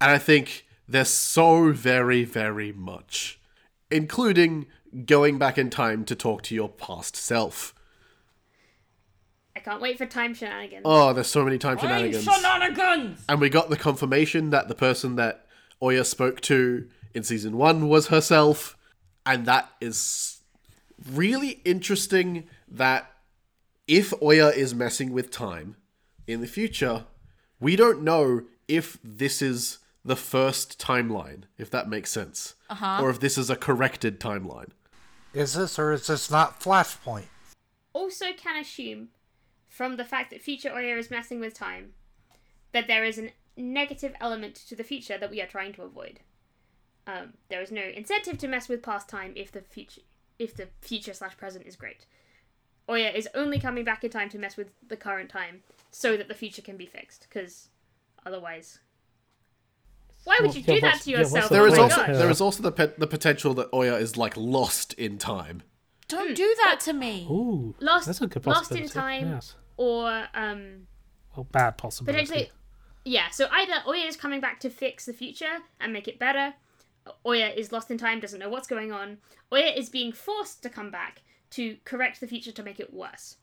[0.00, 3.39] And I think there's so very very much,
[3.90, 4.66] including
[5.06, 7.74] going back in time to talk to your past self.
[9.54, 10.82] I can't wait for time shenanigans.
[10.84, 12.24] Oh, there's so many time shenanigans.
[12.24, 13.24] Shenanigans.
[13.28, 15.46] And we got the confirmation that the person that
[15.82, 18.76] Oya spoke to in season one was herself.
[19.26, 20.40] And that is
[21.12, 23.10] really interesting that
[23.86, 25.76] if Oya is messing with time
[26.26, 27.06] in the future,
[27.58, 29.78] we don't know if this is
[30.10, 32.56] the first timeline, if that makes sense.
[32.68, 32.98] Uh-huh.
[33.00, 34.70] Or if this is a corrected timeline.
[35.32, 37.28] Is this or is this not Flashpoint?
[37.92, 39.10] Also, can assume
[39.68, 41.92] from the fact that future Oya is messing with time
[42.72, 46.18] that there is a negative element to the future that we are trying to avoid.
[47.06, 50.02] Um, there is no incentive to mess with past time if the future
[50.40, 52.06] if the future slash present is great.
[52.88, 56.26] Oya is only coming back in time to mess with the current time so that
[56.26, 57.68] the future can be fixed, because
[58.26, 58.80] otherwise.
[60.24, 61.48] Why would you yeah, do that what's- to yeah, yourself?
[61.48, 61.92] the There is my point?
[61.92, 62.16] also God.
[62.16, 65.62] there is also the pe- the potential that Oya is like lost in time.
[66.08, 67.26] Don't do that to me.
[67.30, 68.88] Ooh, Lost- that's a good Lost in.
[68.88, 69.28] Time.
[69.30, 69.54] Yes.
[69.76, 70.86] or um,
[71.36, 72.24] Well, bad possibility.
[72.26, 72.50] potentially
[73.02, 76.52] yeah so either oya is coming back to fix the future and make it better
[77.24, 79.16] oya is lost in time doesn't know what's going on
[79.50, 83.36] oya is being forced to come back to correct the future to make it worse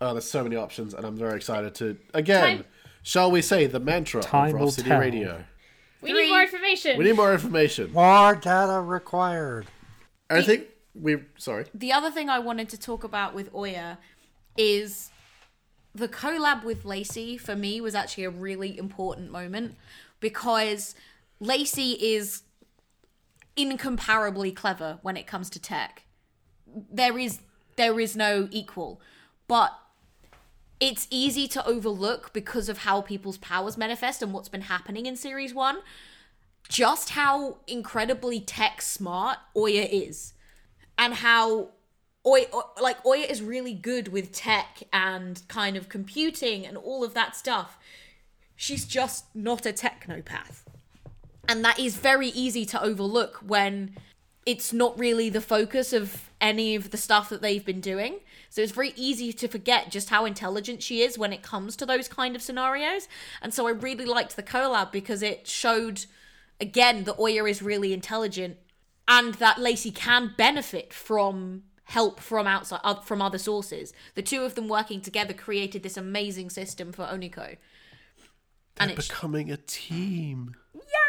[0.00, 2.40] Oh, there's so many options, and I'm very excited to again.
[2.58, 2.64] Time-
[3.02, 5.00] Shall we say the mantra Time of will Raft City tell.
[5.00, 5.44] Radio?
[6.04, 6.24] We Three.
[6.24, 7.92] need more information We need more information.
[7.92, 9.66] More data required.
[10.30, 11.18] I think we.
[11.36, 11.64] Sorry.
[11.74, 13.98] The other thing I wanted to talk about with Oya
[14.56, 15.10] is
[15.94, 19.76] the collab with Lacey for me was actually a really important moment
[20.20, 20.94] because
[21.40, 22.42] Lacey is
[23.56, 26.04] incomparably clever when it comes to tech.
[26.66, 27.40] There is
[27.76, 29.00] there is no equal.
[29.48, 29.72] But
[30.80, 35.16] it's easy to overlook because of how people's powers manifest and what's been happening in
[35.16, 35.78] series 1
[36.68, 40.32] just how incredibly tech smart Oya is
[40.98, 41.68] and how
[42.26, 42.46] Oya,
[42.80, 47.36] like Oya is really good with tech and kind of computing and all of that
[47.36, 47.78] stuff.
[48.56, 50.62] She's just not a technopath.
[51.46, 53.96] And that is very easy to overlook when
[54.46, 58.20] it's not really the focus of any of the stuff that they've been doing.
[58.54, 61.84] So it's very easy to forget just how intelligent she is when it comes to
[61.84, 63.08] those kind of scenarios.
[63.42, 66.06] And so I really liked the collab because it showed
[66.60, 68.58] again that Oya is really intelligent
[69.08, 73.92] and that Lacey can benefit from help from outside uh, from other sources.
[74.14, 77.56] The two of them working together created this amazing system for Oniko.
[78.78, 80.54] And They're it's becoming a team.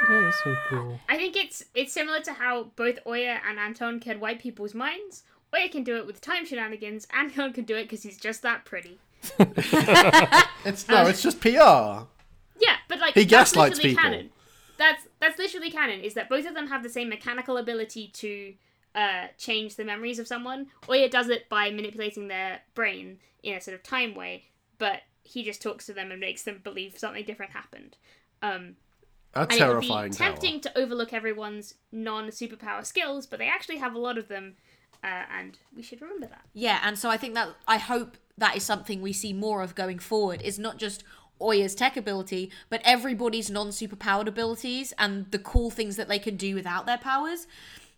[0.07, 0.99] Oh, that's so cool.
[1.09, 5.23] i think it's it's similar to how both oya and anton can wipe people's minds
[5.55, 8.41] oya can do it with time shenanigans and anton can do it because he's just
[8.41, 8.97] that pretty
[10.65, 11.49] It's no, it's just PR.
[12.59, 14.01] Yeah, but like He gaslights people.
[14.03, 14.29] canon.
[14.77, 16.01] That's that's literally canon.
[16.01, 18.53] Is that both of them have the same mechanical ability to
[18.93, 20.67] uh, change the memories of someone?
[20.89, 24.45] Oya does it by manipulating their brain in a sort of time way,
[24.77, 27.97] but he just talks to them and makes them believe something different happened.
[28.41, 28.75] Um,
[29.33, 30.27] A and it would terrifying be power.
[30.29, 34.55] tempting to overlook everyone's non superpower skills, but they actually have a lot of them.
[35.03, 36.41] Uh, and we should remember that.
[36.53, 39.75] Yeah, and so I think that I hope that is something we see more of
[39.75, 40.41] going forward.
[40.41, 41.03] Is not just
[41.41, 46.37] Oya's tech ability, but everybody's non superpowered abilities and the cool things that they can
[46.37, 47.47] do without their powers.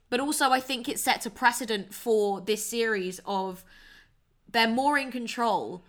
[0.10, 3.64] But also, I think it sets a precedent for this series of
[4.50, 5.84] they're more in control.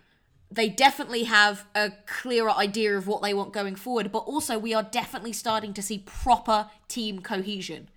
[0.51, 4.73] They definitely have a clearer idea of what they want going forward, but also we
[4.73, 7.89] are definitely starting to see proper team cohesion.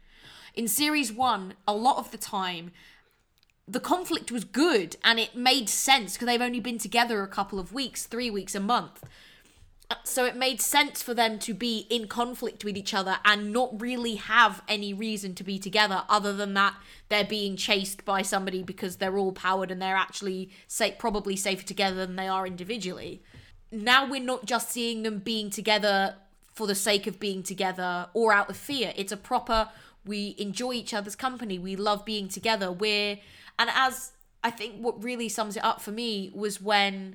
[0.54, 2.72] In series one, a lot of the time,
[3.68, 7.58] the conflict was good and it made sense because they've only been together a couple
[7.58, 9.04] of weeks, three weeks, a month.
[9.90, 13.52] Uh, so it made sense for them to be in conflict with each other and
[13.52, 16.74] not really have any reason to be together other than that
[17.08, 21.64] they're being chased by somebody because they're all powered and they're actually say, probably safer
[21.64, 23.22] together than they are individually.
[23.70, 26.16] Now we're not just seeing them being together
[26.52, 28.92] for the sake of being together or out of fear.
[28.96, 29.68] It's a proper
[30.04, 31.58] we enjoy each other's company.
[31.58, 32.72] We love being together.
[32.72, 33.18] We're
[33.62, 34.10] and as
[34.42, 37.14] I think what really sums it up for me was when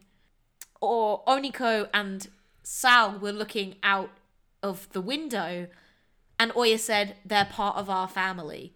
[0.80, 2.26] or Oniko and
[2.64, 4.12] Sal were looking out
[4.64, 5.68] of the window
[6.40, 8.74] and Oya said they're part of our family,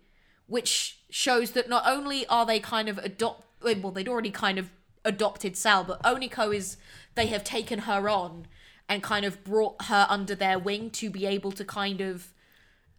[0.47, 4.69] which shows that not only are they kind of adopt well they'd already kind of
[5.05, 6.75] adopted Sal, but Oniko is
[7.15, 8.47] they have taken her on
[8.89, 12.33] and kind of brought her under their wing to be able to kind of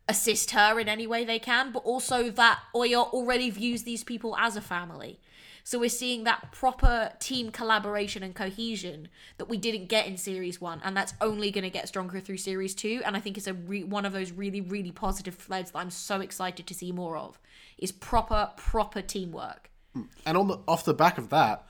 [0.09, 4.37] assist her in any way they can, but also that Oya already views these people
[4.37, 5.21] as a family.
[5.65, 10.61] So we're seeing that proper team collaboration and cohesion that we didn't get in series
[10.61, 13.01] one, and that's only going to get stronger through series two.
[13.05, 15.91] And I think it's a re- one of those really, really positive threads that I'm
[15.91, 17.39] so excited to see more of.
[17.79, 19.71] Is proper, proper teamwork.
[19.95, 20.03] Hmm.
[20.27, 21.65] And on the off the back of that,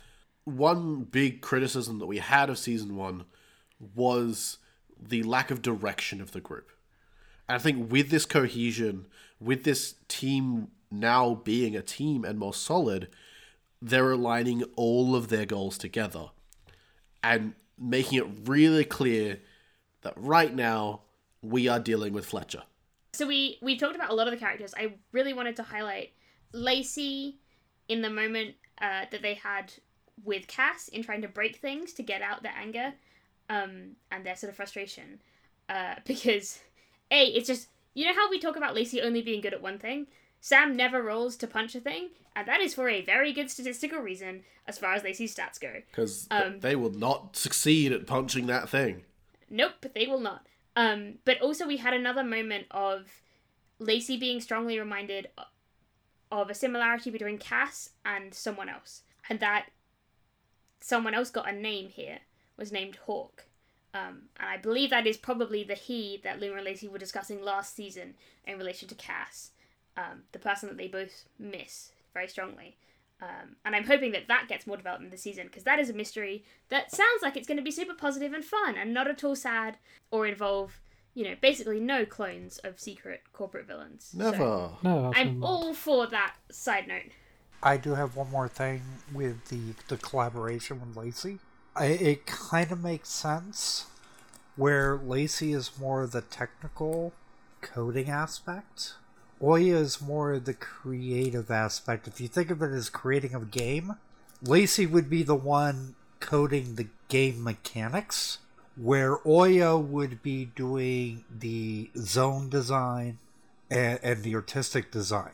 [0.45, 3.24] one big criticism that we had of season one
[3.95, 4.59] was
[5.01, 6.70] the lack of direction of the group.
[7.53, 9.05] And I think with this cohesion,
[9.38, 13.09] with this team now being a team and more solid,
[13.82, 16.30] they're aligning all of their goals together
[17.22, 19.40] and making it really clear
[20.00, 21.03] that right now
[21.42, 22.62] we are dealing with Fletcher.
[23.12, 24.72] So we we talked about a lot of the characters.
[24.74, 26.14] I really wanted to highlight
[26.55, 27.36] Lacey
[27.86, 29.74] in the moment uh, that they had
[30.24, 32.94] with Cass in trying to break things to get out their anger
[33.50, 35.20] um, and their sort of frustration.
[35.68, 36.59] Uh, because
[37.12, 39.78] a it's just you know how we talk about Lacey only being good at one
[39.78, 40.06] thing.
[40.40, 44.00] Sam never rolls to punch a thing, and that is for a very good statistical
[44.00, 45.72] reason as far as Lacey's stats go.
[45.90, 49.04] Because Um, they will not succeed at punching that thing.
[49.48, 50.46] Nope, they will not.
[50.74, 53.20] Um, but also we had another moment of
[53.78, 55.28] Lacey being strongly reminded
[56.32, 59.66] of a similarity between Cass and someone else, and that
[60.80, 62.20] someone else got a name here
[62.56, 63.44] was named Hawk.
[63.95, 67.43] Um, and I believe that is probably the he that Luma and Lacey were discussing
[67.43, 68.14] last season
[68.47, 69.51] in relation to Cass,
[69.97, 72.76] um, the person that they both miss very strongly.
[73.20, 75.93] Um, and I'm hoping that that gets more development this season because that is a
[75.93, 79.22] mystery that sounds like it's going to be super positive and fun and not at
[79.22, 79.76] all sad
[80.11, 80.80] or involve,
[81.14, 84.12] you know, basically no clones of secret corporate villains.
[84.16, 84.70] So Never.
[84.82, 85.47] No, I'm not.
[85.47, 87.12] all for that side note.
[87.62, 88.82] I do have one more thing
[89.12, 91.38] with the the collaboration with Lacey.
[91.74, 93.86] I, it kind of makes sense
[94.56, 97.12] where Lacey is more the technical
[97.60, 98.94] coding aspect.
[99.42, 102.06] Oya is more the creative aspect.
[102.06, 103.96] If you think of it as creating a game,
[104.42, 108.38] Lacey would be the one coding the game mechanics,
[108.76, 113.18] where Oya would be doing the zone design
[113.70, 115.32] and, and the artistic design.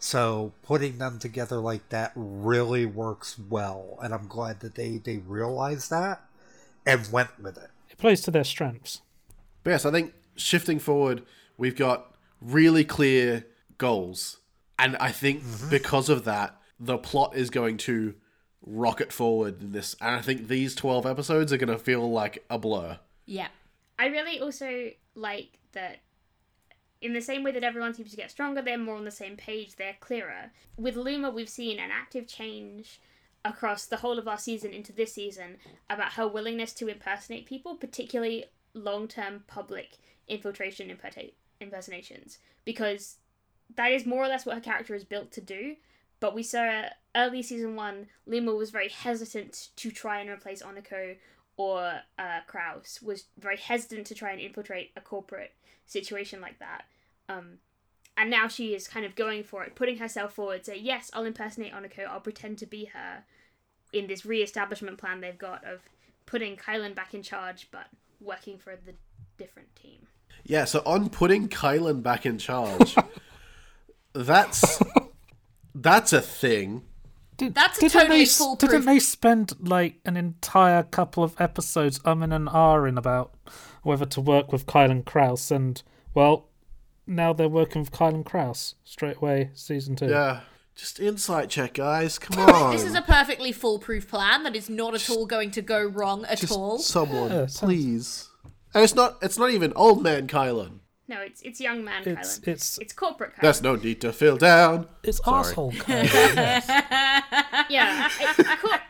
[0.00, 5.18] So putting them together like that really works well, and I'm glad that they they
[5.18, 6.22] realized that
[6.86, 7.70] and went with it.
[7.90, 9.02] It plays to their strengths.
[9.62, 11.22] But yes, I think shifting forward,
[11.58, 13.46] we've got really clear
[13.78, 14.38] goals.
[14.78, 15.68] And I think mm-hmm.
[15.68, 18.14] because of that, the plot is going to
[18.64, 19.94] rocket forward in this.
[20.00, 22.98] And I think these 12 episodes are going to feel like a blur.
[23.26, 23.48] Yeah.
[23.98, 25.98] I really also like that
[27.00, 29.36] in the same way that everyone seems to get stronger, they're more on the same
[29.36, 30.50] page, they're clearer.
[30.76, 33.00] With Luma, we've seen an active change
[33.44, 35.56] across the whole of our season into this season
[35.88, 38.44] about her willingness to impersonate people, particularly
[38.74, 39.98] long term public
[40.28, 43.16] infiltration imperta- impersonations, because
[43.76, 45.76] that is more or less what her character is built to do.
[46.20, 46.82] But we saw
[47.16, 51.16] early season one, Luma was very hesitant to try and replace Oniko
[51.56, 55.52] or uh, Kraus, was very hesitant to try and infiltrate a corporate
[55.90, 56.84] situation like that.
[57.28, 57.58] Um,
[58.16, 61.24] and now she is kind of going for it, putting herself forward, say, yes, I'll
[61.24, 63.24] impersonate Oniko, I'll pretend to be her
[63.92, 65.80] in this re-establishment plan they've got of
[66.26, 67.86] putting Kylan back in charge, but
[68.20, 68.94] working for the
[69.38, 70.06] different team.
[70.44, 72.96] Yeah, so on putting Kylan back in charge,
[74.12, 74.80] that's
[75.74, 76.82] That's a thing.
[77.40, 81.34] Did, That's a didn't totally they, foolproof- Didn't they spend like an entire couple of
[81.40, 83.34] episodes umming and ahhing about
[83.82, 85.50] whether to work with Kylan Kraus?
[85.50, 85.82] And
[86.14, 86.48] well,
[87.06, 90.08] now they're working with Kylan Kraus straight away, season two.
[90.08, 90.40] Yeah.
[90.76, 92.18] Just insight check, guys.
[92.18, 92.72] Come on.
[92.72, 96.24] This is a perfectly foolproof plan that is not at all going to go wrong
[96.26, 96.78] at Just all.
[96.78, 98.28] someone, Yeah, sounds- please.
[98.74, 99.16] And it's not.
[99.22, 100.80] It's not even old man Kylan.
[101.10, 102.48] No, it's it's young man It's Kylan.
[102.48, 103.40] it's It's corporate Kylan.
[103.42, 104.86] There's no need to feel down.
[105.02, 105.40] it's Sorry.
[105.40, 105.72] asshole.
[105.88, 106.62] Kylan.
[107.68, 108.80] Yeah, I, cor-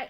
[0.00, 0.08] I,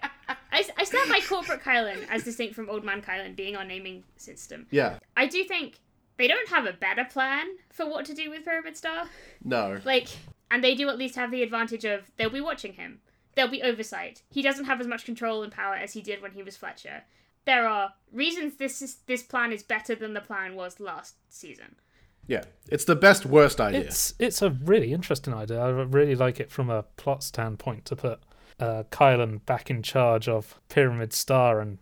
[0.53, 4.05] I, I stand by corporate Kylan as distinct from old man Kylan being our naming
[4.17, 4.67] system.
[4.71, 4.99] Yeah.
[5.17, 5.79] I do think
[6.17, 9.05] they don't have a better plan for what to do with Pyramid Star.
[9.45, 9.79] No.
[9.85, 10.09] Like,
[10.51, 13.01] and they do at least have the advantage of they'll be watching him.
[13.35, 14.23] There'll be oversight.
[14.31, 17.03] He doesn't have as much control and power as he did when he was Fletcher.
[17.45, 21.77] There are reasons this is, this plan is better than the plan was last season.
[22.27, 22.45] Yeah.
[22.69, 23.81] It's the best worst idea.
[23.81, 25.61] It's it's a really interesting idea.
[25.61, 28.21] I really like it from a plot standpoint to put
[28.61, 31.79] uh, Kylan back in charge of Pyramid Star and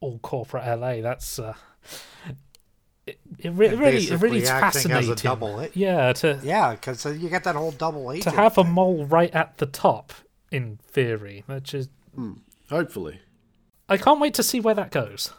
[0.00, 1.00] all corporate LA.
[1.00, 1.54] That's uh,
[3.06, 5.12] it, it, re- it really it really Basically as fascinating.
[5.12, 8.24] a double a- Yeah, to Yeah, because you get that whole double agent.
[8.24, 8.42] to agent.
[8.42, 10.12] have a mole right at the top
[10.50, 11.88] in theory, which is
[12.70, 13.20] Hopefully.
[13.94, 15.32] I can't wait to see where that goes.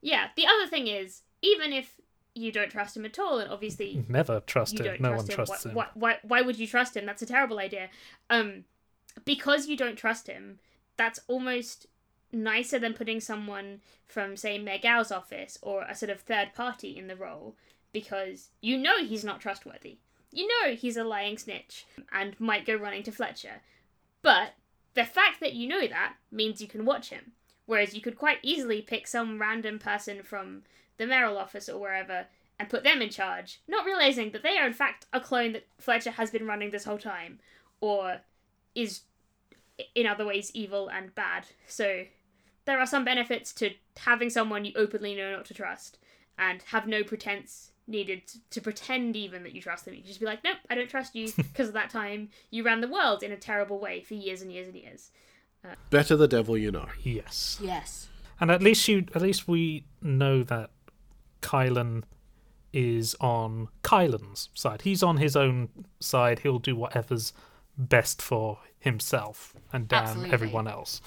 [0.00, 1.94] Yeah, the other thing is, even if
[2.34, 4.84] you don't trust him at all, and obviously Never you him.
[4.84, 5.34] don't No trust one him.
[5.34, 5.74] trusts why, him.
[5.74, 7.06] Why, why, why would you trust him?
[7.06, 7.88] That's a terrible idea.
[8.30, 8.64] Um,
[9.24, 10.60] because you don't trust him,
[10.96, 11.86] that's almost
[12.32, 16.96] nicer than putting someone from, say, Mayor Gao's office or a sort of third party
[16.96, 17.56] in the role,
[17.92, 19.98] because you know he's not trustworthy.
[20.30, 23.62] You know he's a lying snitch and might go running to Fletcher.
[24.22, 24.54] But
[24.94, 27.32] the fact that you know that means you can watch him.
[27.68, 30.62] Whereas you could quite easily pick some random person from
[30.96, 32.24] the Merrill office or wherever
[32.58, 35.66] and put them in charge, not realizing that they are in fact a clone that
[35.78, 37.40] Fletcher has been running this whole time,
[37.82, 38.22] or
[38.74, 39.02] is
[39.94, 41.44] in other ways evil and bad.
[41.66, 42.04] So
[42.64, 45.98] there are some benefits to having someone you openly know not to trust
[46.38, 49.92] and have no pretense needed to, to pretend even that you trust them.
[49.92, 52.62] You can just be like, nope, I don't trust you because of that time you
[52.62, 55.10] ran the world in a terrible way for years and years and years.
[55.90, 56.86] Better the devil you know.
[57.02, 57.58] Yes.
[57.62, 58.08] Yes.
[58.40, 60.70] And at least you at least we know that
[61.42, 62.04] Kylan
[62.72, 64.82] is on Kylan's side.
[64.82, 65.68] He's on his own
[66.00, 66.40] side.
[66.40, 67.32] He'll do whatever's
[67.76, 70.32] best for himself and damn Absolutely.
[70.32, 71.00] everyone else.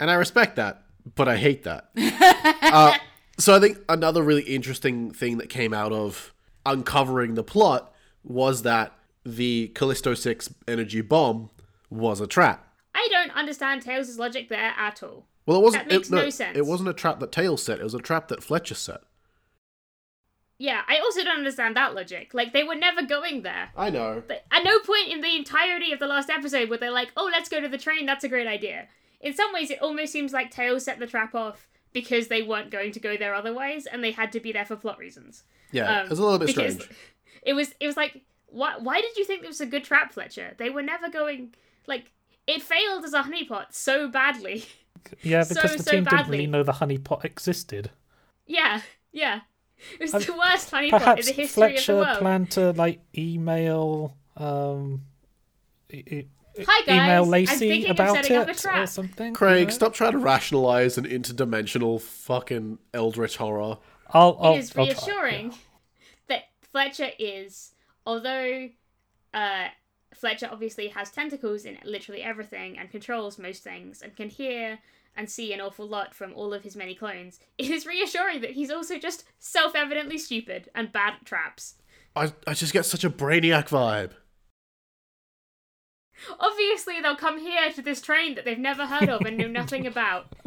[0.00, 0.82] And I respect that,
[1.14, 1.90] but I hate that.
[2.62, 2.96] uh,
[3.38, 6.32] so I think another really interesting thing that came out of
[6.64, 8.92] uncovering the plot was that
[9.24, 11.50] the Callisto 6 energy bomb
[11.90, 12.63] was a trap.
[13.34, 15.26] Understand Tails' logic there at all.
[15.46, 15.88] Well, it wasn't.
[15.88, 16.56] That makes it, no, no sense.
[16.56, 17.80] It wasn't a trap that Tails set.
[17.80, 19.00] It was a trap that Fletcher set.
[20.56, 22.32] Yeah, I also don't understand that logic.
[22.32, 23.70] Like, they were never going there.
[23.76, 24.22] I know.
[24.26, 27.28] But at no point in the entirety of the last episode were they like, oh,
[27.30, 28.86] let's go to the train, that's a great idea.
[29.20, 32.70] In some ways, it almost seems like Tails set the trap off because they weren't
[32.70, 35.42] going to go there otherwise, and they had to be there for plot reasons.
[35.72, 36.88] Yeah, Um, it was a little bit strange.
[37.42, 40.14] It was, it was like, why, why did you think it was a good trap,
[40.14, 40.54] Fletcher?
[40.56, 41.54] They were never going,
[41.86, 42.10] like,
[42.46, 44.64] it failed as a honeypot so badly.
[45.22, 46.38] Yeah, So, because the so team didn't badly.
[46.38, 47.90] really know the honeypot existed.
[48.46, 48.80] yeah,
[49.12, 49.40] yeah.
[50.00, 52.18] It was Um, the worst honeypot in the history of the Fletcher world.
[52.20, 55.02] planned to like email um
[55.90, 56.24] e-
[56.66, 56.88] Hi, guys.
[56.88, 58.88] email I'm Lacey of about up a it or trap.
[58.88, 59.26] something.
[59.28, 59.74] you Craig, know?
[59.74, 63.76] stop trying to rationalize an interdimensional fucking eldritch horror.
[64.08, 65.56] I'll, I'll, it is I'll try, reassuring yeah.
[66.28, 66.42] that
[66.72, 67.74] Fletcher is,
[68.06, 68.70] although
[69.34, 69.66] uh,
[70.16, 74.78] Fletcher obviously has tentacles in literally everything and controls most things and can hear
[75.16, 78.50] and see an awful lot from all of his many clones, it is reassuring that
[78.50, 81.74] he's also just self evidently stupid and bad at traps.
[82.16, 84.12] I, I just get such a brainiac vibe.
[86.38, 89.84] Obviously, they'll come here to this train that they've never heard of and know nothing
[89.84, 90.32] about.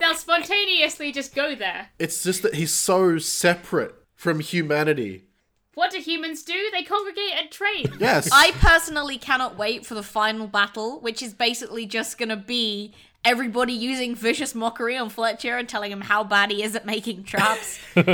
[0.00, 1.90] they'll spontaneously just go there.
[1.98, 5.26] It's just that he's so separate from humanity.
[5.74, 6.70] What do humans do?
[6.72, 7.90] They congregate and trains.
[8.04, 8.28] Yes.
[8.32, 12.92] I personally cannot wait for the final battle, which is basically just gonna be
[13.24, 17.24] everybody using vicious mockery on Fletcher and telling him how bad he is at making
[17.24, 17.78] traps.
[17.96, 18.04] you,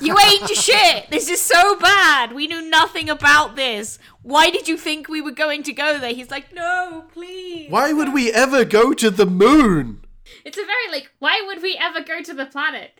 [0.00, 1.08] you ain't shit.
[1.10, 2.32] This is so bad.
[2.32, 3.98] We knew nothing about this.
[4.22, 6.12] Why did you think we were going to go there?
[6.12, 7.70] He's like, no, please.
[7.70, 10.00] Why would we ever go to the moon?
[10.44, 12.98] It's a very like, why would we ever go to the planet?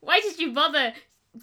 [0.00, 0.92] Why did you bother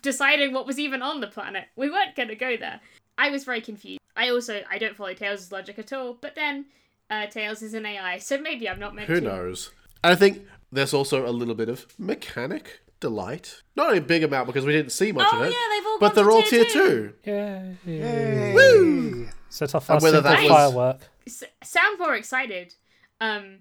[0.02, 1.66] deciding what was even on the planet?
[1.76, 2.80] We weren't gonna go there.
[3.18, 4.00] I was very confused.
[4.16, 6.18] I also I don't follow Tails' logic at all.
[6.20, 6.66] But then,
[7.10, 9.22] uh, Tails is an AI, so maybe I'm not meant Who to.
[9.22, 9.72] knows?
[10.04, 13.62] I think there's also a little bit of mechanic delight.
[13.76, 15.52] Not a big amount because we didn't see much Oh, of it.
[15.52, 17.14] yeah, they've all But gone they're to all tier tier two.
[17.24, 17.32] two.
[17.32, 17.94] Yeah, yeah.
[17.94, 18.54] Yay.
[18.54, 19.28] Woo!
[19.50, 21.02] Set off And our whether simple that was- firework.
[21.28, 22.76] S- sound more excited.
[23.22, 23.60] Um,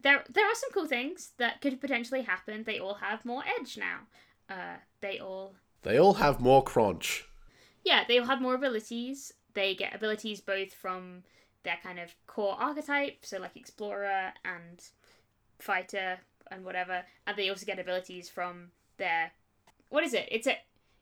[0.00, 2.64] there there are some cool things that could potentially happen.
[2.64, 4.00] They all have more edge now.
[4.48, 7.24] Uh, they all They all have more crunch.
[7.84, 9.32] yeah, they all have more abilities.
[9.54, 11.22] They get abilities both from
[11.62, 14.82] their kind of core archetype, so like explorer and
[15.58, 16.18] fighter
[16.50, 19.32] and whatever, and they also get abilities from their
[19.88, 20.28] what is it?
[20.30, 20.56] It's a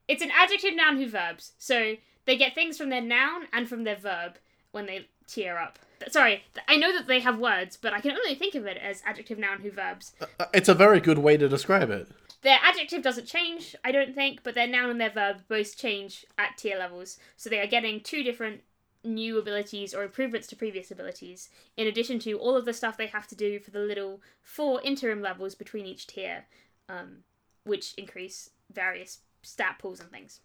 [0.06, 1.52] it's an adjective, noun, who verbs.
[1.58, 1.96] So
[2.26, 4.36] they get things from their noun and from their verb
[4.72, 5.78] when they tier up.
[6.10, 9.02] Sorry, I know that they have words, but I can only think of it as
[9.06, 10.12] adjective, noun, who verbs.
[10.38, 12.08] Uh, It's a very good way to describe it.
[12.44, 16.26] Their adjective doesn't change, I don't think, but their noun and their verb both change
[16.36, 17.18] at tier levels.
[17.38, 18.60] So they are getting two different
[19.02, 23.06] new abilities or improvements to previous abilities, in addition to all of the stuff they
[23.06, 26.44] have to do for the little four interim levels between each tier,
[26.88, 27.24] um,
[27.64, 30.40] which increase various stat pools and things.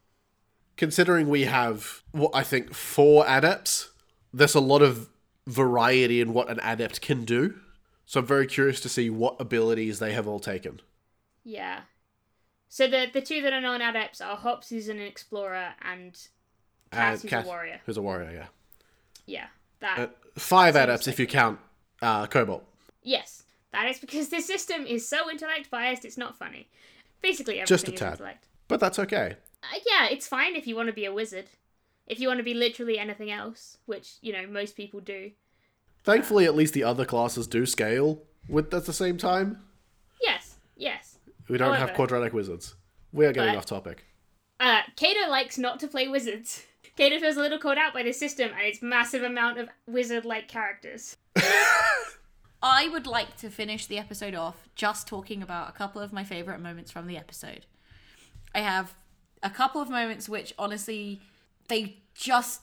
[0.77, 3.89] Considering we have what I think four adepts,
[4.33, 5.09] there's a lot of
[5.45, 7.55] variety in what an adept can do.
[8.05, 10.79] So I'm very curious to see what abilities they have all taken.
[11.43, 11.81] Yeah.
[12.67, 16.15] So the the two that are non-adepts are Hops, who's an explorer, and
[16.91, 17.81] Cass, who's Cass- a warrior.
[17.85, 18.47] Who's a warrior, yeah.
[19.25, 19.47] Yeah,
[19.79, 19.99] that.
[19.99, 21.59] Uh, five adepts if you count
[22.01, 22.63] uh, Cobalt.
[23.03, 26.05] Yes, that is because this system is so intellect biased.
[26.05, 26.67] It's not funny.
[27.21, 28.11] Basically, everything Just a is tad.
[28.13, 28.45] intellect.
[28.67, 29.35] But that's okay.
[29.63, 31.45] Uh, yeah, it's fine if you want to be a wizard.
[32.07, 35.31] If you want to be literally anything else, which you know most people do.
[36.03, 39.61] Thankfully, at least the other classes do scale with at the same time.
[40.21, 41.08] Yes, yes.
[41.49, 42.75] We don't have quadratic wizards.
[43.11, 44.05] We are getting But- off topic.
[44.59, 46.63] Uh, Kato likes not to play wizards.
[46.97, 50.49] Kato feels a little caught out by the system and its massive amount of wizard-like
[50.49, 51.15] characters.
[52.61, 56.25] I would like to finish the episode off just talking about a couple of my
[56.25, 57.65] favorite moments from the episode.
[58.53, 58.95] I have
[59.41, 61.21] a couple of moments which honestly
[61.69, 62.61] they just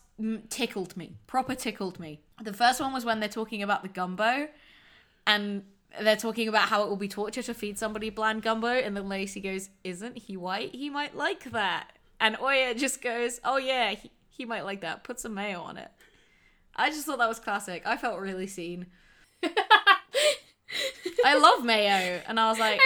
[0.51, 2.20] tickled me, proper tickled me.
[2.43, 4.49] The first one was when they're talking about the gumbo
[5.26, 5.62] and
[6.03, 9.09] they're talking about how it will be torture to feed somebody bland gumbo and then
[9.09, 10.74] Lacey goes, "Isn't he white?
[10.74, 15.05] He might like that." And Oya just goes, "Oh yeah, he, he might like that.
[15.05, 15.90] Put some mayo on it."
[16.74, 17.82] I just thought that was classic.
[17.86, 18.86] I felt really seen.
[21.24, 22.80] I love mayo, and I was like,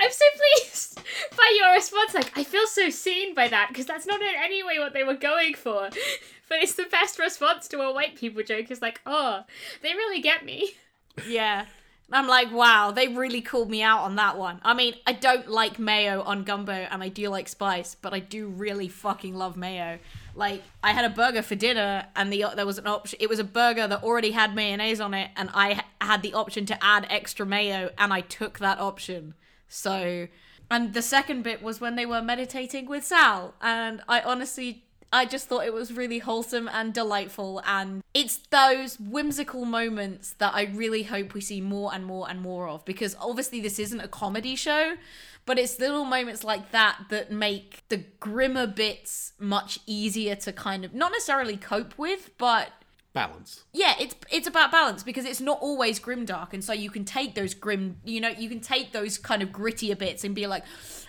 [0.00, 1.00] I'm so pleased
[1.36, 2.14] by your response.
[2.14, 5.04] Like, I feel so seen by that because that's not in any way what they
[5.04, 5.90] were going for.
[6.48, 8.70] But it's the best response to a white people joke.
[8.70, 9.42] Is like, oh,
[9.82, 10.74] they really get me.
[11.28, 11.66] yeah.
[12.12, 14.60] I'm like, wow, they really called me out on that one.
[14.62, 18.20] I mean, I don't like mayo on gumbo, and I do like spice, but I
[18.20, 19.98] do really fucking love mayo.
[20.36, 23.18] Like, I had a burger for dinner, and the there was an option.
[23.20, 26.64] It was a burger that already had mayonnaise on it, and I had the option
[26.66, 29.34] to add extra mayo, and I took that option.
[29.68, 30.28] So,
[30.70, 35.24] and the second bit was when they were meditating with Sal, and I honestly I
[35.24, 37.62] just thought it was really wholesome and delightful.
[37.66, 42.40] And it's those whimsical moments that I really hope we see more and more and
[42.40, 42.84] more of.
[42.84, 44.94] Because obviously, this isn't a comedy show,
[45.44, 50.84] but it's little moments like that that make the grimmer bits much easier to kind
[50.84, 52.70] of not necessarily cope with, but
[53.16, 53.64] Balance.
[53.72, 57.34] yeah, it's it's about balance because it's not always grimdark, and so you can take
[57.34, 60.62] those grim, you know, you can take those kind of grittier bits and be like,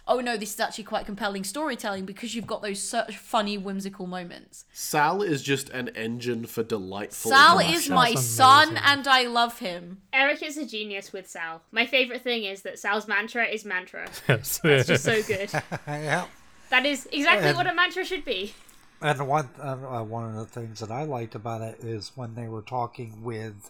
[0.08, 4.08] oh no, this is actually quite compelling storytelling because you've got those such funny, whimsical
[4.08, 4.64] moments.
[4.72, 7.30] Sal is just an engine for delightful.
[7.30, 7.78] Sal interaction.
[7.82, 9.98] is my son, and I love him.
[10.14, 11.62] Eric is a genius with Sal.
[11.72, 14.08] My favorite thing is that Sal's mantra is mantra.
[14.28, 15.52] That's just so good.
[15.88, 16.26] yeah.
[16.70, 18.54] That is exactly And- what a mantra should be.
[19.02, 22.48] And one uh, one of the things that I liked about it is when they
[22.48, 23.70] were talking with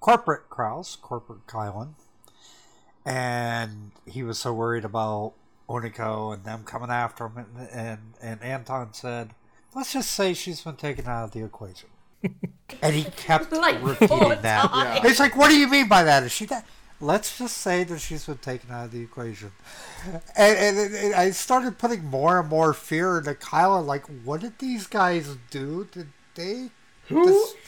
[0.00, 1.90] corporate Kraus, corporate Kylan,
[3.04, 5.34] and he was so worried about
[5.68, 9.30] Oniko and them coming after him, and and, and Anton said,
[9.74, 11.90] "Let's just say she's been taken out of the equation."
[12.82, 14.70] and he kept Like repeating that.
[14.70, 15.04] times.
[15.04, 16.22] It's like, what do you mean by that?
[16.22, 16.64] Is she that?
[17.00, 19.52] Let's just say that she's been taken out of the equation.
[20.36, 23.80] And, and, and- and I started putting more and more fear into Kyla.
[23.80, 25.88] Like, what did these guys do?
[25.92, 26.70] Did they?
[27.08, 27.22] Who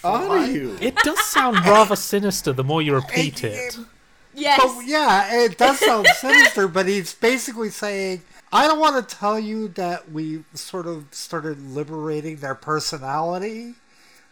[0.05, 0.79] are destroy- you?
[0.81, 3.79] It does sound rather sinister the more you repeat it.
[4.35, 4.61] Yes.
[4.63, 8.23] Oh, yeah, it does sound sinister, but he's basically saying,
[8.53, 13.75] I don't want to tell you that we sort of started liberating their personality,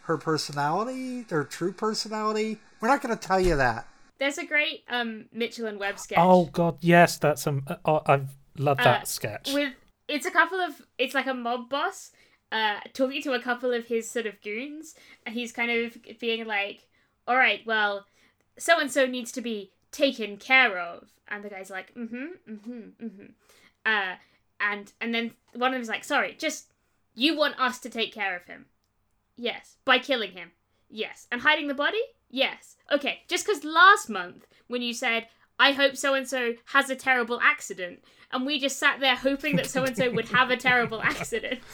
[0.03, 2.59] her personality, their true personality.
[2.79, 3.87] We're not going to tell you that.
[4.17, 6.17] There's a great um, Mitchell and Webb sketch.
[6.21, 7.63] Oh god, yes, that's um.
[7.67, 9.53] uh, Oh, I've loved that Uh, sketch.
[9.53, 9.73] with
[10.07, 12.11] it's a couple of it's like a mob boss
[12.51, 14.93] uh talking to a couple of his sort of goons
[15.25, 16.87] and he's kind of being like
[17.27, 18.05] all right well
[18.57, 22.81] so and so needs to be taken care of and the guy's like mm-hmm mm-hmm
[23.03, 23.25] mm-hmm
[23.85, 24.13] uh
[24.59, 26.71] and and then one of them's like sorry just
[27.15, 28.67] you want us to take care of him
[29.37, 29.75] Yes.
[29.83, 30.51] By killing him?
[30.95, 31.27] Yes.
[31.31, 31.99] And hiding the body?
[32.29, 32.77] Yes.
[32.91, 35.27] Okay, just because last month, when you said,
[35.59, 38.01] I hope so and so has a terrible accident,
[38.31, 41.59] and we just sat there hoping that so and so would have a terrible accident.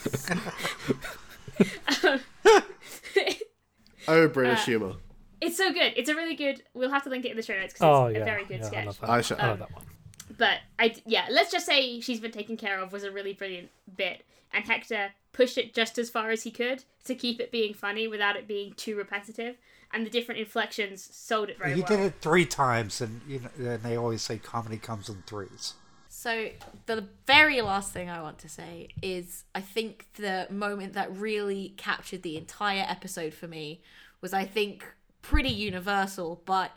[4.08, 4.94] Oh, British Uh, humor.
[5.42, 5.94] it's so good.
[5.96, 6.64] It's a really good.
[6.74, 8.46] We'll have to link it in the show notes because Oh it's yeah, a very
[8.46, 8.86] good yeah, I sketch.
[8.88, 9.10] love that.
[9.12, 9.86] I shall- I love Um, that one.
[10.38, 13.70] But I yeah, let's just say she's been taken care of was a really brilliant
[13.96, 17.74] bit, and Hector pushed it just as far as he could to keep it being
[17.74, 19.58] funny without it being too repetitive,
[19.94, 21.88] and the different inflections sold it very he well.
[21.88, 25.74] did it three times, and you know, and they always say comedy comes in threes.
[26.14, 26.50] So
[26.88, 31.74] the very last thing I want to say is I think the moment that really
[31.78, 33.82] captured the entire episode for me
[34.20, 34.86] was I think
[35.22, 36.72] pretty universal, but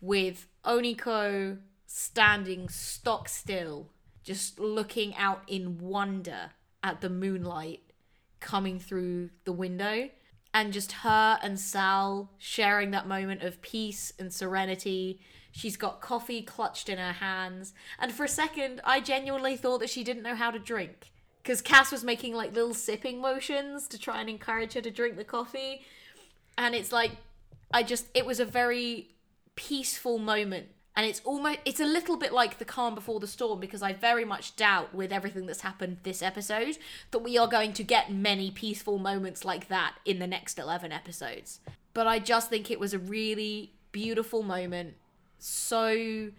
[0.00, 1.58] with Oniko
[1.90, 3.88] standing stock still,
[4.22, 6.50] just looking out in wonder
[6.84, 7.80] at the moonlight
[8.40, 10.10] coming through the window.
[10.54, 15.20] And just her and Sal sharing that moment of peace and serenity.
[15.50, 17.74] She's got coffee clutched in her hands.
[17.98, 21.10] And for a second, I genuinely thought that she didn't know how to drink.
[21.42, 25.16] Because Cass was making like little sipping motions to try and encourage her to drink
[25.16, 25.82] the coffee.
[26.56, 27.12] And it's like,
[27.72, 29.08] I just, it was a very
[29.54, 30.68] peaceful moment
[30.98, 33.92] and it's almost it's a little bit like the calm before the storm because i
[33.92, 36.76] very much doubt with everything that's happened this episode
[37.12, 40.92] that we are going to get many peaceful moments like that in the next 11
[40.92, 41.60] episodes.
[41.94, 44.94] But i just think it was a really beautiful moment
[45.38, 46.30] so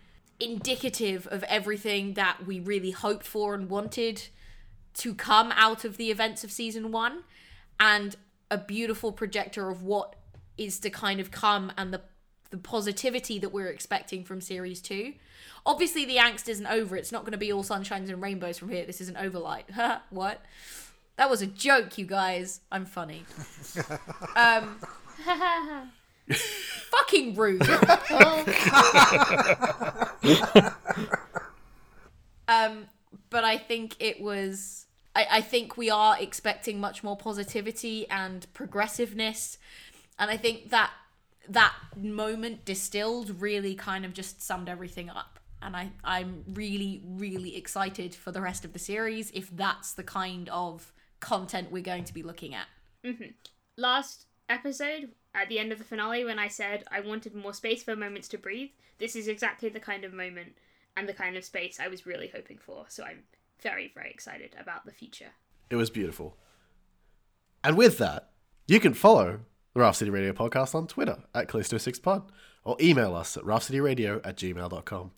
[0.41, 4.27] indicative of everything that we really hoped for and wanted
[4.93, 7.23] to come out of the events of season 1
[7.79, 8.17] and
[8.51, 10.17] a beautiful projector of what
[10.57, 12.01] is to kind of come and the
[12.49, 15.13] the positivity that we're expecting from series two.
[15.65, 16.95] Obviously, the angst isn't over.
[16.95, 18.85] It's not going to be all sunshines and rainbows from here.
[18.85, 19.65] This isn't overlight.
[20.09, 20.43] what?
[21.17, 22.61] That was a joke, you guys.
[22.71, 23.25] I'm funny.
[24.35, 24.79] Um,
[26.91, 27.61] fucking rude.
[32.47, 32.85] um,
[33.29, 34.85] but I think it was.
[35.15, 39.57] I, I think we are expecting much more positivity and progressiveness,
[40.17, 40.91] and I think that
[41.47, 45.39] that moment distilled really kind of just summed everything up.
[45.61, 50.03] And I, I'm really, really excited for the rest of the series if that's the
[50.03, 52.67] kind of content we're going to be looking at.
[53.03, 53.31] Mm-hmm.
[53.77, 57.83] Last episode, at the end of the finale, when I said I wanted more space
[57.83, 60.53] for moments to breathe, this is exactly the kind of moment
[60.95, 62.85] and the kind of space I was really hoping for.
[62.87, 63.23] So I'm
[63.61, 65.31] very, very excited about the future.
[65.69, 66.37] It was beautiful.
[67.63, 68.29] And with that,
[68.67, 69.41] you can follow
[69.73, 72.23] the Raft City Radio podcast on Twitter at Callisto6pod
[72.63, 75.11] or email us at raftcityradio at gmail.com.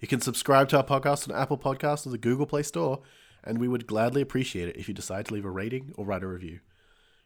[0.00, 3.00] You can subscribe to our podcast on Apple Podcasts or the Google Play Store,
[3.44, 6.22] and we would gladly appreciate it if you decide to leave a rating or write
[6.22, 6.60] a review.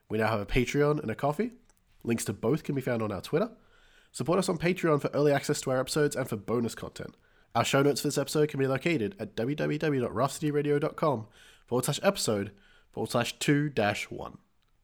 [0.09, 1.53] We now have a Patreon and a Ko-fi.
[2.05, 3.51] Links to both can be found on our Twitter.
[4.13, 7.17] Support us on Patreon for early access to our episodes and for bonus content.
[7.55, 11.27] Our show notes for this episode can be located at www.raftcityradio.com
[11.67, 12.53] forward slash episode
[12.93, 14.39] forward slash 2 dash 1.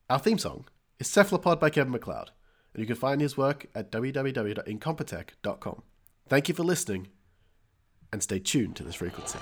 [0.09, 0.67] Our theme song
[0.99, 2.31] is Cephalopod by Kevin MacLeod,
[2.75, 5.83] and you can find his work at www.incompetech.com.
[6.29, 7.09] Thank you for listening,
[8.13, 9.39] and stay tuned to this frequency.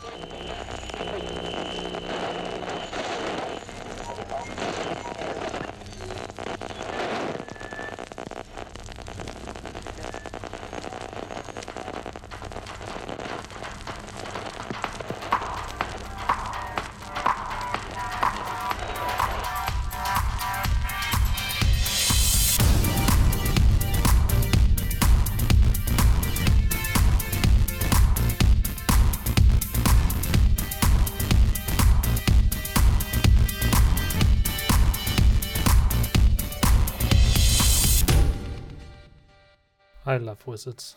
[40.47, 40.97] Wizards.